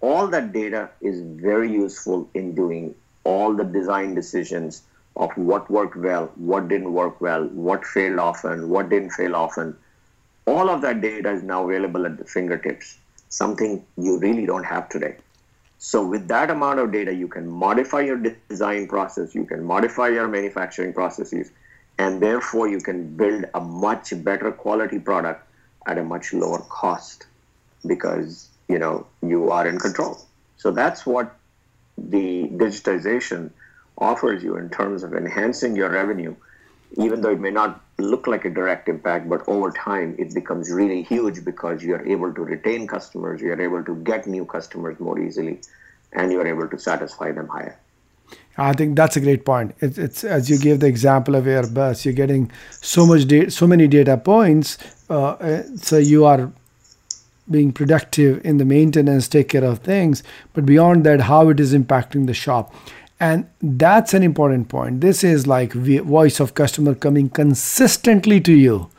[0.00, 2.94] all that data is very useful in doing
[3.24, 4.82] all the design decisions
[5.16, 9.76] of what worked well, what didn't work well, what failed often, what didn't fail often.
[10.46, 12.96] All of that data is now available at the fingertips,
[13.28, 15.16] something you really don't have today.
[15.78, 20.08] So with that amount of data, you can modify your design process, you can modify
[20.08, 21.52] your manufacturing processes,
[21.98, 25.46] and therefore you can build a much better quality product
[25.86, 27.26] at a much lower cost
[27.86, 30.18] because you know you are in control.
[30.56, 31.36] So that's what
[31.96, 33.50] the digitization
[33.96, 36.34] offers you in terms of enhancing your revenue,
[36.96, 40.70] even though it may not look like a direct impact, but over time it becomes
[40.70, 44.44] really huge because you are able to retain customers, you are able to get new
[44.44, 45.60] customers more easily,
[46.12, 47.78] and you are able to satisfy them higher.
[48.56, 49.74] I think that's a great point.
[49.80, 53.66] It's, it's as you gave the example of Airbus, you're getting so much data, so
[53.66, 54.78] many data points,
[55.10, 56.52] uh, uh, so you are
[57.50, 60.22] being productive in the maintenance, take care of things.
[60.52, 62.74] But beyond that, how it is impacting the shop
[63.20, 65.00] and that's an important point.
[65.00, 68.90] This is like voice of customer coming consistently to you.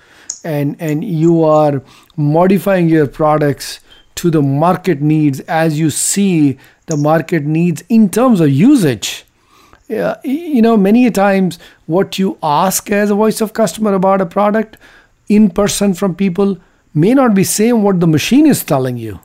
[0.43, 1.82] And and you are
[2.15, 3.80] modifying your products
[4.15, 6.57] to the market needs as you see
[6.88, 9.26] the market needs in terms of usage.
[9.89, 11.57] Uh, you know many a times
[11.88, 14.78] what you ask as a voice of customer about a product
[15.30, 16.57] in person from people
[16.93, 19.20] may not be same what the machine is telling you.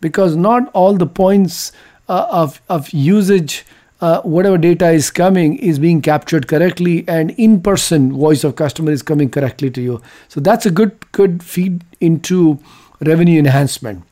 [0.00, 1.72] Because not all the points
[2.08, 3.64] uh, of of usage
[4.02, 8.90] uh, whatever data is coming is being captured correctly and in person voice of customer
[8.90, 10.02] is coming correctly to you.
[10.28, 12.58] So that's a good good feed into
[13.00, 14.02] revenue enhancement.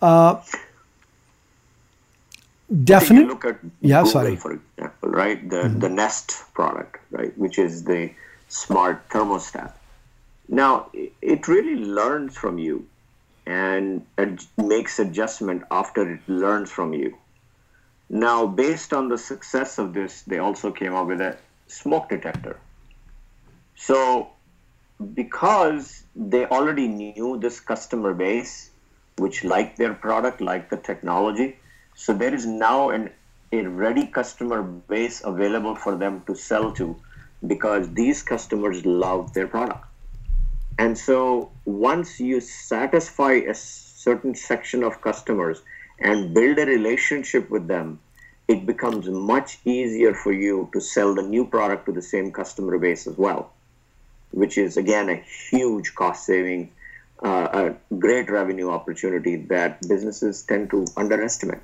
[0.00, 0.40] Uh,
[2.84, 4.36] definitely look at yeah Google, sorry.
[4.36, 5.50] for example right?
[5.50, 5.80] The mm-hmm.
[5.80, 7.36] the Nest product right?
[7.36, 8.12] Which is the
[8.48, 9.72] smart thermostat.
[10.48, 12.86] Now it really learns from you
[13.46, 17.16] and it makes adjustment after it learns from you
[18.08, 21.36] now, based on the success of this, they also came up with a
[21.66, 22.58] smoke detector.
[23.74, 24.30] So,
[25.14, 28.70] because they already knew this customer base,
[29.18, 31.58] which liked their product, liked the technology,
[31.94, 33.10] so there is now an,
[33.52, 36.96] a ready customer base available for them to sell to
[37.46, 39.84] because these customers love their product.
[40.78, 45.62] And so, once you satisfy a certain section of customers,
[45.98, 47.98] and build a relationship with them,
[48.48, 52.78] it becomes much easier for you to sell the new product to the same customer
[52.78, 53.50] base as well,
[54.30, 56.70] which is again a huge cost saving,
[57.24, 57.48] uh,
[57.88, 61.62] a great revenue opportunity that businesses tend to underestimate.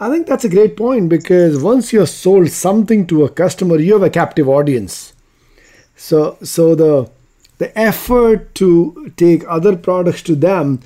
[0.00, 3.78] I think that's a great point because once you have sold something to a customer,
[3.78, 5.12] you have a captive audience.
[5.94, 7.10] So, so the
[7.58, 10.80] the effort to take other products to them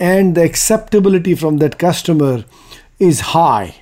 [0.00, 2.44] and the acceptability from that customer
[2.98, 3.76] is high.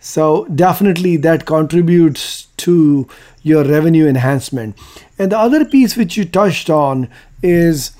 [0.00, 3.08] So definitely that contributes to
[3.42, 4.76] your revenue enhancement.
[5.18, 7.08] And the other piece which you touched on
[7.42, 7.92] is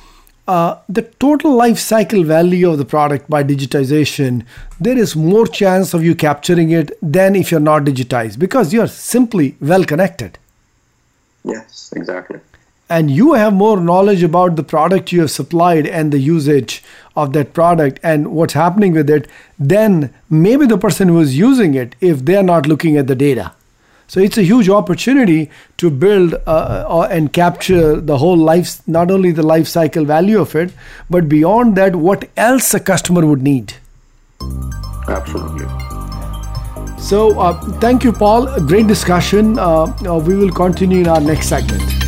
[0.48, 4.44] uh, the total life cycle value of the product by digitization.
[4.80, 8.88] There is more chance of you capturing it than if you're not digitized because you're
[8.88, 10.38] simply well connected.
[11.44, 12.40] Yes, exactly.
[12.90, 16.82] And you have more knowledge about the product you have supplied and the usage
[17.16, 19.28] of that product and what's happening with it
[19.58, 23.52] then maybe the person who is using it if they're not looking at the data.
[24.06, 29.10] So it's a huge opportunity to build uh, uh, and capture the whole life, not
[29.10, 30.72] only the life cycle value of it,
[31.10, 33.74] but beyond that, what else a customer would need.
[35.08, 35.66] Absolutely.
[36.98, 38.60] So uh, thank you, Paul.
[38.60, 39.58] Great discussion.
[39.58, 42.07] Uh, uh, we will continue in our next segment.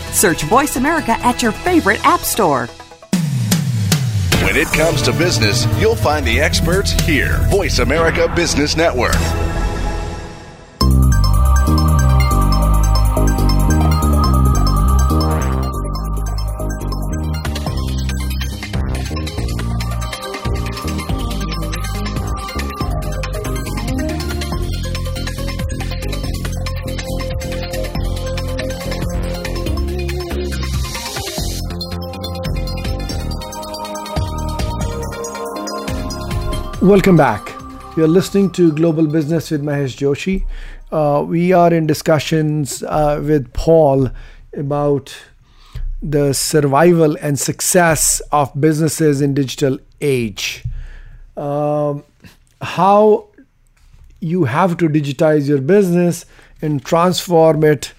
[0.11, 2.67] Search Voice America at your favorite app store.
[4.43, 7.37] When it comes to business, you'll find the experts here.
[7.49, 9.15] Voice America Business Network.
[36.81, 37.53] Welcome back.
[37.95, 40.45] You're listening to Global Business with Mahesh Joshi.
[40.91, 44.09] Uh, we are in discussions uh, with Paul
[44.57, 45.15] about
[46.01, 50.63] the survival and success of businesses in digital age.
[51.37, 52.03] Um,
[52.63, 53.27] how
[54.19, 56.25] you have to digitize your business
[56.63, 57.93] and transform it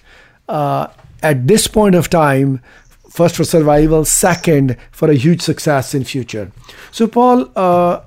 [0.49, 0.87] uh,
[1.21, 2.61] at this point of time
[3.09, 6.51] first for survival second for a huge success in future
[6.91, 8.01] so paul uh,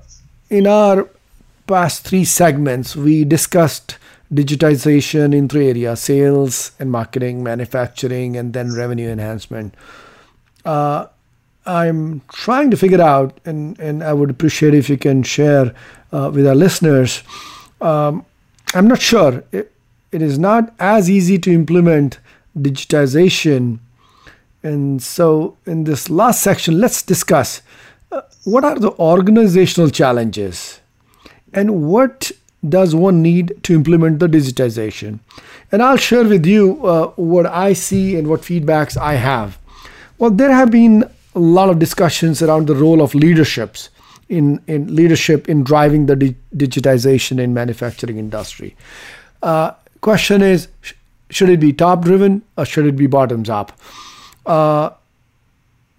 [0.49, 1.09] in our
[1.67, 3.97] past three segments, we discussed
[4.33, 9.73] digitization in three areas sales and marketing, manufacturing, and then revenue enhancement.
[10.65, 11.07] Uh,
[11.65, 15.73] I'm trying to figure out, and, and I would appreciate if you can share
[16.11, 17.23] uh, with our listeners.
[17.81, 18.25] Um,
[18.73, 19.43] I'm not sure.
[19.51, 19.73] It,
[20.11, 22.19] it is not as easy to implement
[22.57, 23.79] digitization.
[24.63, 27.61] And so, in this last section, let's discuss
[28.47, 30.79] what are the organizational challenges?
[31.53, 32.31] And what
[32.67, 35.19] does one need to implement the digitization?
[35.71, 39.57] And i'll share with you uh, what i see and what feedbacks i have.
[40.17, 41.03] Well there have been
[41.35, 43.89] a lot of discussions around the role of leaderships
[44.29, 48.75] in, in leadership in driving the di- digitization in manufacturing industry.
[49.43, 50.93] Uh, question is sh-
[51.29, 53.73] should it be top driven or should it be bottoms up
[54.45, 54.89] uh,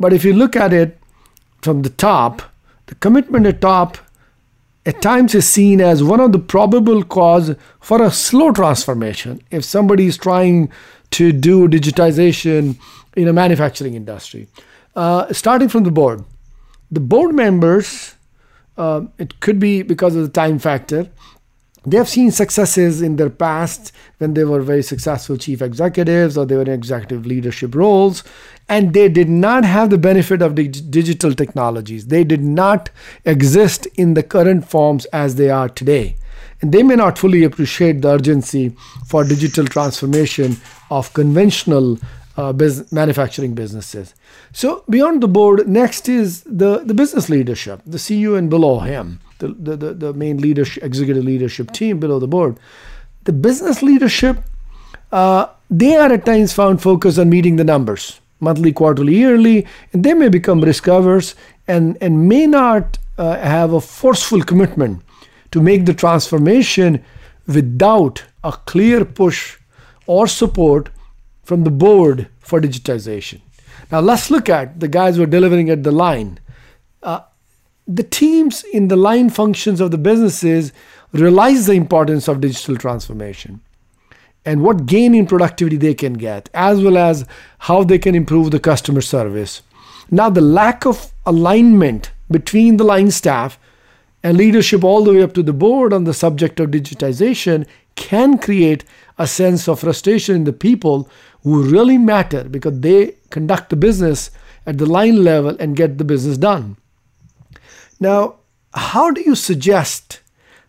[0.00, 0.98] but if you look at it
[1.62, 2.42] from the top,
[2.86, 3.98] the commitment at top
[4.86, 9.62] at times is seen as one of the probable cause for a slow transformation if
[9.64, 10.70] somebody is trying
[11.10, 12.76] to do digitization
[13.16, 14.48] in a manufacturing industry.
[14.96, 16.24] Uh, starting from the board,
[16.90, 18.14] the board members,
[18.78, 21.08] uh, it could be because of the time factor,
[21.92, 26.44] they have seen successes in their past when they were very successful chief executives or
[26.44, 28.24] they were in executive leadership roles
[28.68, 32.06] and they did not have the benefit of the digital technologies.
[32.06, 32.90] They did not
[33.24, 36.16] exist in the current forms as they are today.
[36.60, 38.76] And they may not fully appreciate the urgency
[39.06, 40.56] for digital transformation
[40.90, 41.98] of conventional
[42.36, 42.52] uh,
[42.92, 44.14] manufacturing businesses.
[44.52, 49.20] So beyond the board, next is the, the business leadership, the CEO and below him,
[49.38, 52.58] the, the, the, the main leadership, executive leadership team below the board.
[53.24, 54.38] The business leadership,
[55.12, 60.04] uh, they are at times found focused on meeting the numbers, monthly, quarterly, yearly, and
[60.04, 61.34] they may become risk averse
[61.66, 65.02] and, and may not uh, have a forceful commitment
[65.50, 67.04] to make the transformation
[67.46, 69.58] without a clear push
[70.06, 70.90] or support
[71.42, 73.40] from the board for digitization.
[73.90, 76.40] Now let's look at the guys who are delivering at the line.
[77.02, 77.20] Uh,
[77.88, 80.72] the teams in the line functions of the businesses
[81.12, 83.60] realize the importance of digital transformation
[84.44, 87.26] and what gain in productivity they can get, as well as
[87.60, 89.62] how they can improve the customer service.
[90.10, 93.58] Now, the lack of alignment between the line staff
[94.22, 98.38] and leadership all the way up to the board on the subject of digitization can
[98.38, 98.84] create
[99.18, 101.10] a sense of frustration in the people
[101.42, 104.30] who really matter because they conduct the business
[104.66, 106.76] at the line level and get the business done.
[108.00, 108.36] Now,
[108.74, 110.20] how do you suggest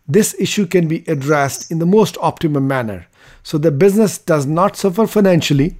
[0.07, 3.07] this issue can be addressed in the most optimum manner
[3.43, 5.77] so the business does not suffer financially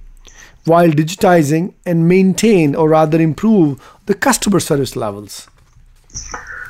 [0.64, 5.48] while digitizing and maintain or rather improve the customer service levels?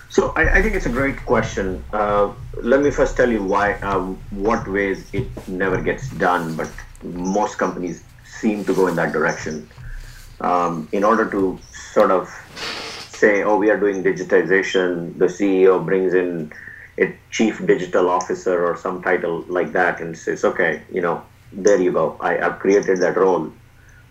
[0.08, 1.84] So I, I think it's a great question.
[1.92, 4.00] Uh, let me first tell you why, uh,
[4.30, 6.70] what ways it never gets done, but
[7.02, 9.68] most companies seem to go in that direction.
[10.40, 11.58] Um, in order to
[11.92, 12.28] sort of
[13.20, 16.52] say, oh, we are doing digitization, the CEO brings in
[17.00, 21.80] a chief digital officer or some title like that and says, okay, you know, there
[21.80, 22.18] you go.
[22.20, 23.52] I, I've created that role.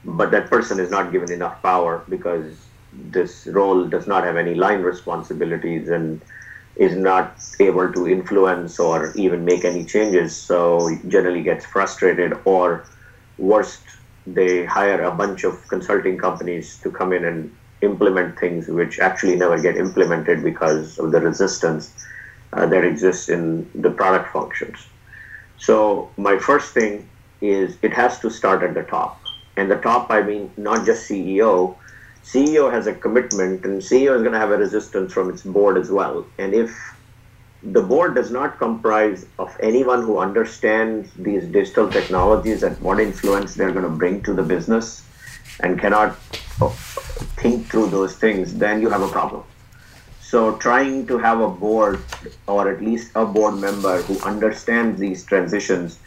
[0.06, 4.56] But that person is not given enough power because this role does not have any
[4.56, 6.24] line responsibilities and
[6.78, 10.36] is not able to influence or even make any changes.
[10.42, 12.90] So generally gets frustrated or
[13.38, 13.84] worst,
[14.26, 19.36] they hire a bunch of consulting companies to come in and implement things which actually
[19.36, 21.94] never get implemented because of the resistance
[22.54, 24.78] uh, that exists in the product functions.
[25.58, 27.08] So my first thing
[27.42, 29.22] is it has to start at the top.
[29.56, 31.76] And the top, I mean, not just CEO,
[32.24, 35.78] CEO has a commitment, and CEO is going to have a resistance from its board
[35.78, 36.26] as well.
[36.38, 36.72] And if
[37.62, 43.56] the board does not comprise of anyone who understands these digital technologies and what influence
[43.56, 45.04] they're going to bring to the business
[45.60, 46.18] and cannot
[46.68, 49.44] think through those things, then you have a problem.
[50.22, 52.04] So, trying to have a board
[52.46, 55.98] or at least a board member who understands these transitions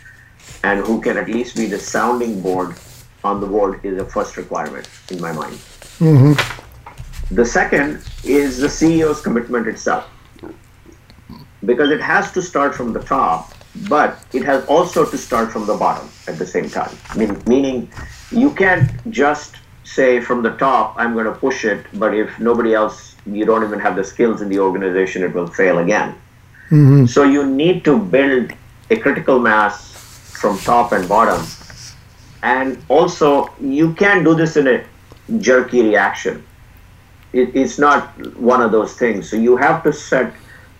[0.62, 2.76] and who can at least be the sounding board
[3.24, 5.54] on the board is a first requirement in my mind.
[5.98, 7.34] Mm-hmm.
[7.34, 10.08] The second is the CEO's commitment itself.
[11.64, 13.54] Because it has to start from the top,
[13.88, 16.94] but it has also to start from the bottom at the same time.
[17.08, 17.90] I mean, meaning
[18.30, 22.74] you can't just say from the top, I'm going to push it, but if nobody
[22.74, 26.14] else, you don't even have the skills in the organization, it will fail again.
[26.70, 27.06] Mm-hmm.
[27.06, 28.52] So you need to build
[28.90, 29.92] a critical mass
[30.40, 31.44] from top and bottom.
[32.42, 34.84] And also, you can't do this in a
[35.38, 36.44] jerky reaction.
[37.32, 39.30] It, it's not one of those things.
[39.30, 40.34] So you have to set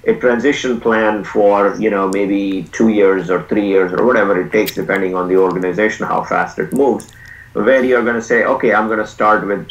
[0.05, 4.51] a transition plan for you know maybe two years or three years or whatever it
[4.51, 7.13] takes, depending on the organization how fast it moves.
[7.53, 9.69] Where you're going to say, okay, I'm going to start with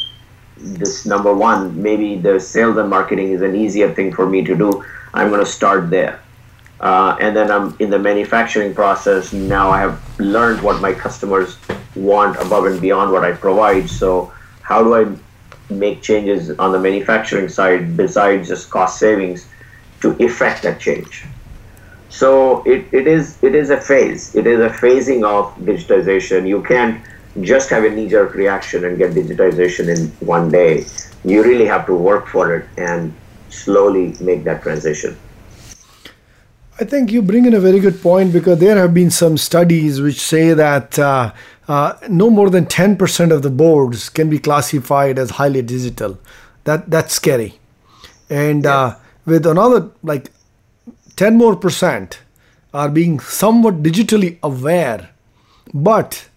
[0.56, 1.82] this number one.
[1.82, 4.84] Maybe the sales and marketing is an easier thing for me to do.
[5.14, 6.20] I'm going to start there.
[6.80, 9.32] Uh, and then I'm in the manufacturing process.
[9.32, 11.56] Now I have learned what my customers
[11.94, 13.88] want above and beyond what I provide.
[13.88, 15.16] So how do I
[15.72, 19.46] make changes on the manufacturing side besides just cost savings
[20.00, 21.24] to effect that change?
[22.08, 24.34] So it, it is it is a phase.
[24.34, 26.46] It is a phasing of digitization.
[26.46, 27.02] You can't
[27.40, 30.84] just have a knee-jerk reaction and get digitization in one day.
[31.24, 33.14] You really have to work for it and
[33.48, 35.16] slowly make that transition.
[36.80, 40.00] I think you bring in a very good point because there have been some studies
[40.00, 41.32] which say that uh,
[41.68, 46.18] uh, no more than 10% of the boards can be classified as highly digital.
[46.64, 47.58] That that's scary.
[48.30, 48.96] And uh, yes.
[48.96, 50.30] uh, with another like
[51.16, 52.20] 10 more percent
[52.72, 55.10] are being somewhat digitally aware,
[55.74, 56.28] but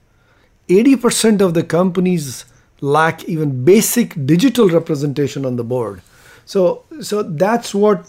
[0.67, 2.45] 80% of the companies
[2.81, 6.01] lack even basic digital representation on the board.
[6.45, 8.07] So so that's what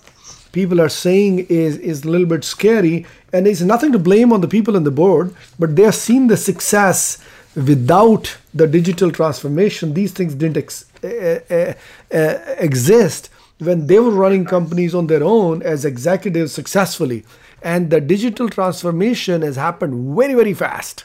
[0.53, 4.41] people are saying is is a little bit scary and it's nothing to blame on
[4.41, 7.19] the people on the board but they have seen the success
[7.55, 9.95] without the digital transformation.
[9.95, 11.73] These things didn't ex- uh, uh,
[12.15, 17.25] uh, exist when they were running companies on their own as executives successfully.
[17.63, 21.05] And the digital transformation has happened very very fast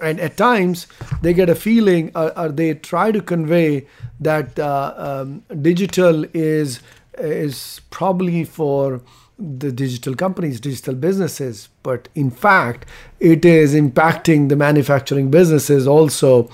[0.00, 0.86] and at times
[1.22, 3.86] they get a feeling or, or they try to convey
[4.20, 6.80] that uh, um, digital is
[7.18, 9.00] is probably for
[9.38, 11.68] the digital companies digital businesses.
[11.82, 12.86] But in fact
[13.20, 16.50] it is impacting the manufacturing businesses also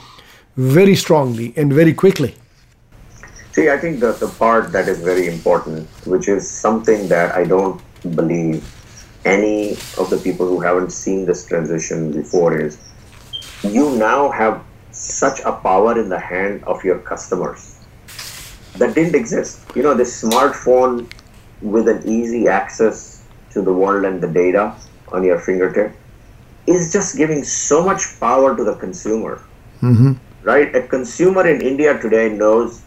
[0.57, 2.35] very strongly and very quickly.
[3.53, 7.45] See i think the, the part that is very important which is something that i
[7.45, 7.83] don't
[8.15, 8.63] believe
[9.25, 12.79] any of the people who haven't seen this transition before is
[13.63, 17.79] you now have such a power in the hand of your customers
[18.77, 19.61] that didn't exist.
[19.75, 21.11] You know, this smartphone
[21.61, 24.75] with an easy access to the world and the data
[25.09, 25.93] on your fingertip
[26.67, 29.43] is just giving so much power to the consumer.
[29.83, 30.13] Mm-hmm.
[30.43, 30.75] Right?
[30.75, 32.83] A consumer in India today knows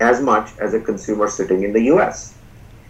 [0.00, 2.34] as much as a consumer sitting in the US.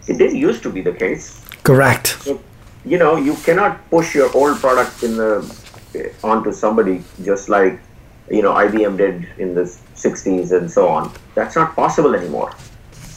[0.08, 1.40] It didn't used to be the case.
[1.62, 2.18] Correct.
[2.22, 2.40] So,
[2.84, 5.42] you know, you cannot push your old product in the
[6.22, 7.78] onto somebody just like
[8.30, 11.12] you know IBM did in the 60s and so on.
[11.34, 12.52] That's not possible anymore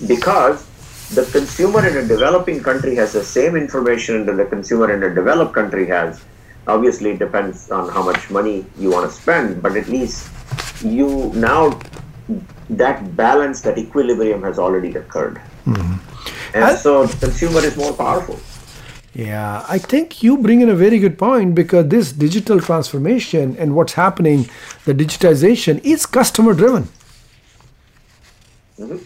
[0.07, 0.65] because
[1.09, 5.13] the consumer in a developing country has the same information that the consumer in a
[5.13, 6.21] developed country has.
[6.67, 10.30] Obviously, it depends on how much money you want to spend, but at least
[10.84, 11.80] you now
[12.69, 15.41] that balance, that equilibrium has already occurred.
[15.65, 16.55] Mm-hmm.
[16.55, 18.39] And so the consumer is more powerful.
[19.14, 23.76] Yeah, I think you bring in a very good point because this digital transformation and
[23.76, 24.47] what's happening,
[24.86, 26.88] the digitization is customer driven.
[28.78, 28.97] Mm-hmm.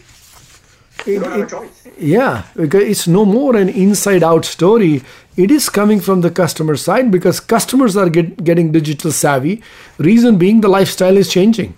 [1.06, 5.02] It, it, yeah, because it's no more an inside out story.
[5.36, 9.62] It is coming from the customer side because customers are get, getting digital savvy.
[9.98, 11.74] Reason being, the lifestyle is changing.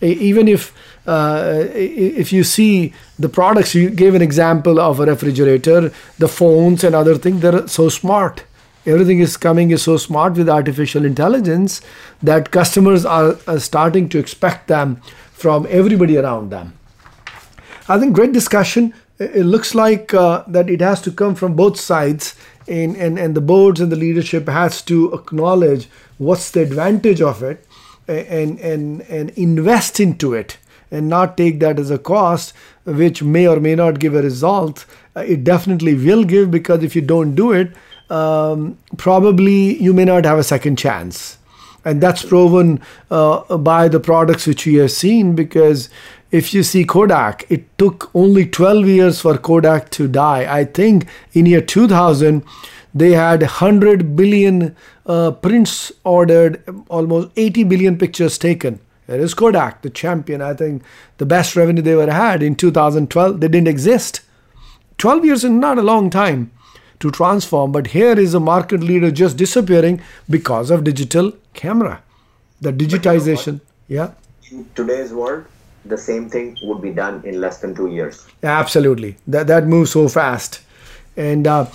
[0.00, 0.72] Even if
[1.06, 6.82] uh, if you see the products, you gave an example of a refrigerator, the phones
[6.82, 8.44] and other things, they're so smart.
[8.86, 11.80] Everything is coming is so smart with artificial intelligence
[12.22, 14.96] that customers are, are starting to expect them
[15.32, 16.74] from everybody around them.
[17.88, 18.94] I think great discussion.
[19.18, 22.34] It looks like uh, that it has to come from both sides,
[22.66, 25.88] and, and, and the boards and the leadership has to acknowledge
[26.18, 27.66] what's the advantage of it
[28.08, 30.58] and, and, and invest into it
[30.94, 34.86] and not take that as a cost, which may or may not give a result.
[35.16, 37.72] Uh, it definitely will give because if you don't do it,
[38.10, 41.38] um, probably you may not have a second chance.
[41.84, 42.80] And that's proven
[43.10, 45.90] uh, by the products which we have seen because
[46.30, 50.46] if you see Kodak, it took only 12 years for Kodak to die.
[50.52, 52.42] I think in year 2000,
[52.94, 54.74] they had 100 billion
[55.06, 58.80] uh, prints ordered, almost 80 billion pictures taken.
[59.06, 60.40] There is Kodak, the champion.
[60.40, 60.82] I think
[61.18, 63.40] the best revenue they ever had in 2012.
[63.40, 64.20] They didn't exist.
[64.98, 66.50] 12 years is not a long time
[67.00, 70.00] to transform, but here is a market leader just disappearing
[70.30, 72.02] because of digital camera.
[72.60, 73.60] The digitization.
[73.88, 74.12] You know yeah.
[74.50, 75.44] In today's world,
[75.84, 78.26] the same thing would be done in less than two years.
[78.42, 79.16] Absolutely.
[79.26, 80.60] That, that moves so fast.
[81.16, 81.66] And uh,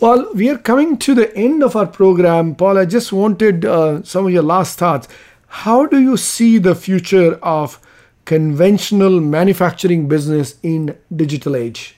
[0.00, 2.54] well, we are coming to the end of our program.
[2.54, 5.08] Paul, I just wanted uh, some of your last thoughts.
[5.50, 7.80] How do you see the future of
[8.24, 11.96] conventional manufacturing business in digital age?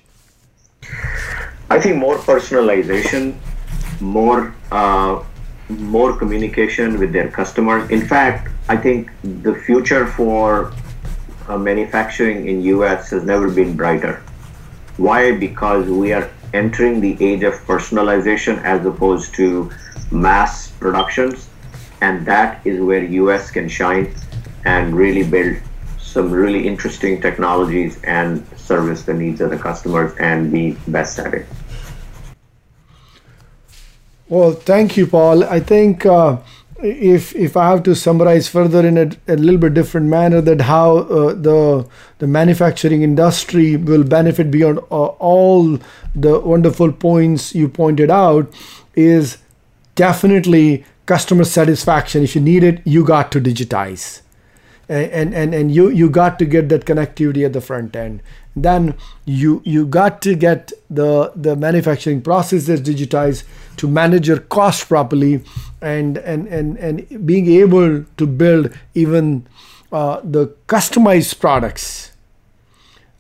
[1.69, 3.37] I think more personalization,
[4.01, 5.23] more uh,
[5.69, 7.89] more communication with their customers.
[7.91, 10.73] In fact, I think the future for
[11.47, 14.23] uh, manufacturing in US has never been brighter.
[14.97, 15.33] Why?
[15.37, 19.71] Because we are entering the age of personalization as opposed to
[20.11, 21.49] mass productions
[22.03, 24.15] and that is where US can shine
[24.65, 25.57] and really build
[25.99, 31.33] some really interesting technologies and service the needs of the customers and be best at
[31.33, 31.47] it.
[34.29, 35.45] Well thank you paul.
[35.45, 36.39] I think uh,
[36.83, 40.63] if if I have to summarize further in a, a little bit different manner that
[40.63, 41.87] how uh, the
[42.19, 45.79] the manufacturing industry will benefit beyond uh, all
[46.15, 48.53] the wonderful points you pointed out
[48.95, 49.39] is
[49.95, 54.21] definitely customer satisfaction if you need it you got to digitize.
[54.89, 58.23] And and and you you got to get that connectivity at the front end.
[58.55, 58.95] Then
[59.25, 63.45] you you got to get the the manufacturing processes digitized
[63.83, 65.33] to manage your cost properly
[65.81, 69.47] and and and, and being able to build even
[69.93, 72.13] uh, the customized products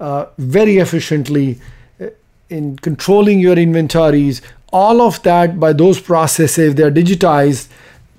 [0.01, 1.61] uh, very efficiently
[2.01, 2.07] uh,
[2.49, 7.69] in controlling your inventories all of that by those processes if they're digitized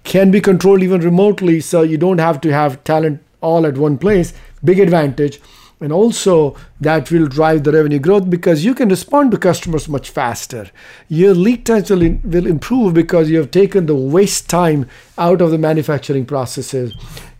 [0.04, 3.97] can be controlled even remotely so you don't have to have talent all at one
[3.97, 4.34] place.
[4.64, 5.39] Big advantage.
[5.80, 10.10] And also that will drive the revenue growth because you can respond to customers much
[10.10, 10.70] faster.
[11.10, 14.88] Your lead times will, in, will improve because you have taken the waste time
[15.18, 16.93] out of the manufacturing processes.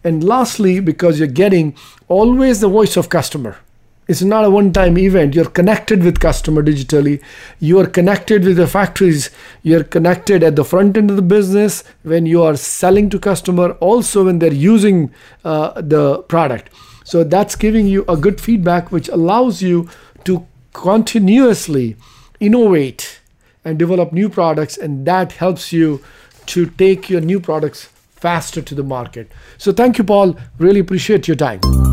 [0.03, 1.76] And lastly because you're getting
[2.09, 3.57] always the voice of customer
[4.08, 5.34] it's not a one time event.
[5.34, 7.22] You're connected with customer digitally.
[7.60, 9.30] You are connected with the factories.
[9.62, 13.72] You're connected at the front end of the business when you are selling to customer,
[13.74, 15.12] also when they're using
[15.45, 16.70] uh, the product.
[17.06, 19.89] So that's giving you a good feedback, which allows you
[20.26, 21.95] to continuously
[22.39, 23.22] innovate
[23.64, 24.78] and develop new products.
[24.78, 26.01] And that helps you
[26.47, 29.32] to take your new products faster to the market.
[29.58, 30.38] So thank you, Paul.
[30.58, 31.93] Really appreciate your time.